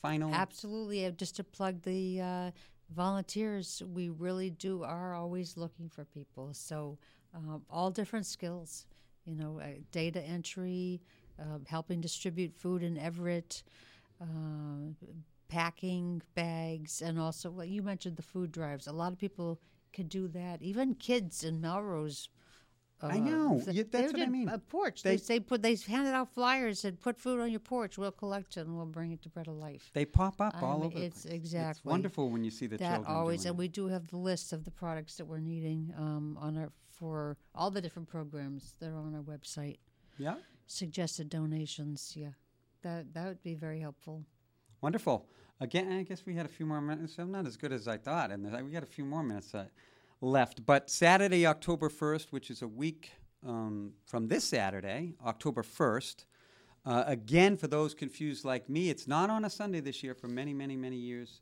[0.00, 0.34] final?
[0.34, 1.06] Absolutely.
[1.06, 2.50] Uh, Just to plug the uh,
[2.94, 6.50] volunteers, we really do are always looking for people.
[6.52, 6.98] So
[7.34, 8.86] um, all different skills,
[9.24, 11.00] you know, uh, data entry,
[11.38, 13.62] uh, helping distribute food in Everett,
[14.20, 14.92] uh,
[15.48, 18.86] packing bags, and also well, you mentioned the food drives.
[18.86, 19.60] A lot of people
[19.92, 20.62] can do that.
[20.62, 22.28] Even kids in Melrose.
[23.02, 23.62] I know.
[23.70, 24.48] Yeah, that's what I mean.
[24.48, 25.02] A porch.
[25.02, 27.96] They- They, they put they handed out flyers and put food on your porch.
[27.98, 29.90] We'll collect it and we'll bring it to Bread of Life.
[29.94, 30.98] They pop up I all over.
[30.98, 31.24] the it's place.
[31.24, 33.58] It's exactly wonderful when you see the that children always, and it.
[33.58, 37.38] we do have the list of the products that we're needing um, on our for
[37.54, 39.78] all the different programs that are on our website.
[40.18, 40.34] Yeah,
[40.66, 42.32] Suggested donations, yeah,
[42.82, 44.24] that that would be very helpful.
[44.82, 45.26] wonderful.
[45.62, 47.18] Again, I guess we had a few more minutes.
[47.18, 49.66] I'm not as good as I thought, and we got a few more minutes uh,
[50.20, 50.64] left.
[50.66, 53.12] But Saturday, October 1st, which is a week
[53.46, 56.24] um, from this Saturday, October 1st.
[56.84, 60.28] Uh, again, for those confused like me, it's not on a Sunday this year for
[60.28, 61.40] many, many, many years.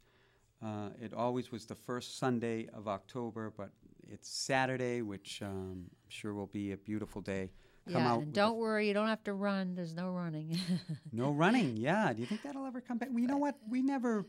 [0.65, 3.71] Uh, it always was the first Sunday of October, but
[4.09, 7.51] it's Saturday, which um, I'm sure will be a beautiful day.
[7.93, 9.75] Come yeah, out and don't worry, you don't have to run.
[9.75, 10.59] There's no running.
[11.13, 11.77] no running.
[11.77, 12.13] Yeah.
[12.13, 13.09] Do you think that'll ever come back?
[13.11, 13.57] Well, you know what?
[13.69, 14.27] We never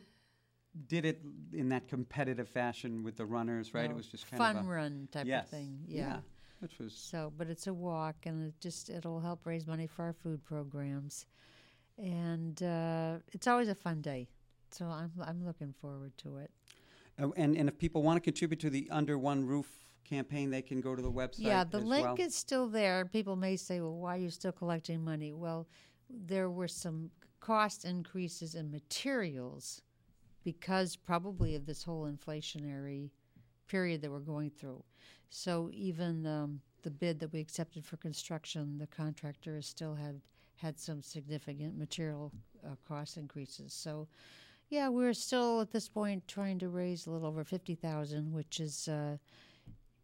[0.88, 1.22] did it
[1.54, 3.86] in that competitive fashion with the runners, right?
[3.86, 5.80] No, it was just kind fun of a, run type yes, of thing.
[5.88, 6.18] Yeah.
[6.60, 10.04] Which was So, but it's a walk, and it just it'll help raise money for
[10.04, 11.26] our food programs,
[11.98, 14.28] and uh, it's always a fun day.
[14.72, 16.52] So I'm I'm looking forward to it.
[17.22, 20.62] uh, and and if people want to contribute to the Under One Roof campaign, they
[20.62, 21.40] can go to the website.
[21.40, 22.16] Yeah, the link well.
[22.20, 23.06] is still there.
[23.06, 25.34] People may say, well, why are you still collecting money?
[25.34, 25.68] Well,
[26.10, 27.10] there were some
[27.40, 29.82] cost increases in materials
[30.44, 33.10] because probably of this whole inflationary
[33.68, 34.84] period that we're going through.
[35.30, 40.20] So even um, the bid that we accepted for construction, the contractor has still had
[40.56, 42.34] had some significant material
[42.66, 43.74] uh, cost increases.
[43.74, 44.08] So,
[44.70, 48.60] yeah, we're still at this point trying to raise a little over fifty thousand, which
[48.60, 48.88] is.
[48.88, 49.18] Uh,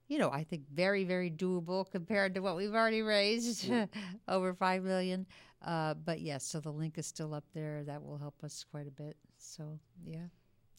[0.07, 3.71] you know, I think very, very doable compared to what we've already raised,
[4.27, 5.25] over five million.
[5.65, 7.83] Uh, but yes, so the link is still up there.
[7.83, 9.17] That will help us quite a bit.
[9.45, 10.27] So yeah,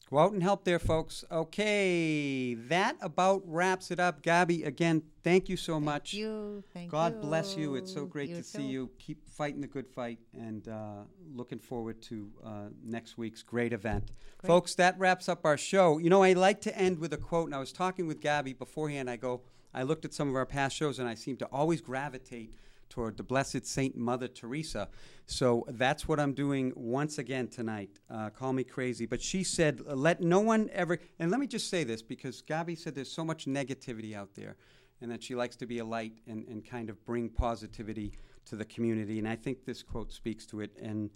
[0.09, 1.25] Go out and help there, folks.
[1.29, 4.21] Okay, that about wraps it up.
[4.21, 6.11] Gabby, again, thank you so much.
[6.11, 6.91] Thank you, thank you.
[6.91, 7.19] God you.
[7.19, 7.75] bless you.
[7.75, 8.89] It's so great to see you.
[8.99, 11.03] Keep fighting the good fight and uh,
[11.35, 12.49] looking forward to uh,
[12.85, 14.11] next week's great event.
[14.37, 14.47] Great.
[14.47, 15.97] Folks, that wraps up our show.
[15.97, 18.53] You know, I like to end with a quote, and I was talking with Gabby
[18.53, 19.09] beforehand.
[19.09, 19.41] I go,
[19.73, 22.53] I looked at some of our past shows, and I seem to always gravitate
[22.89, 24.87] toward the Blessed Saint Mother Teresa.
[25.25, 27.99] So that's what I'm doing once again tonight.
[28.09, 29.05] Uh, call me crazy.
[29.05, 32.75] But she said, let no one ever, and let me just say this because Gabby
[32.75, 34.55] said there's so much negativity out there
[35.01, 38.13] and that she likes to be a light and, and kind of bring positivity
[38.45, 39.19] to the community.
[39.19, 40.71] And I think this quote speaks to it.
[40.81, 41.09] And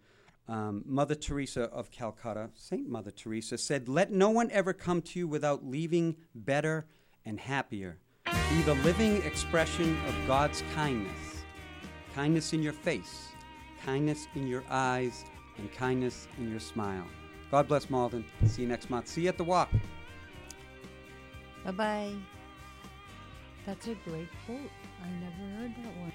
[0.48, 5.20] um, Mother Teresa of Calcutta, Saint Mother Teresa, said, Let no one ever come to
[5.20, 6.88] you without leaving better
[7.26, 8.00] and happier.
[8.26, 11.31] Be the living expression of God's kindness.
[12.14, 13.30] Kindness in your face,
[13.86, 15.26] kindness in your eyes,
[15.58, 17.06] and kindness in your smile.
[17.50, 18.26] God bless Malden.
[18.46, 19.08] See you next month.
[19.08, 19.70] See you at the walk.
[21.66, 22.14] Bye bye.
[23.66, 24.60] That's a great quote.
[25.04, 26.11] I never heard that one.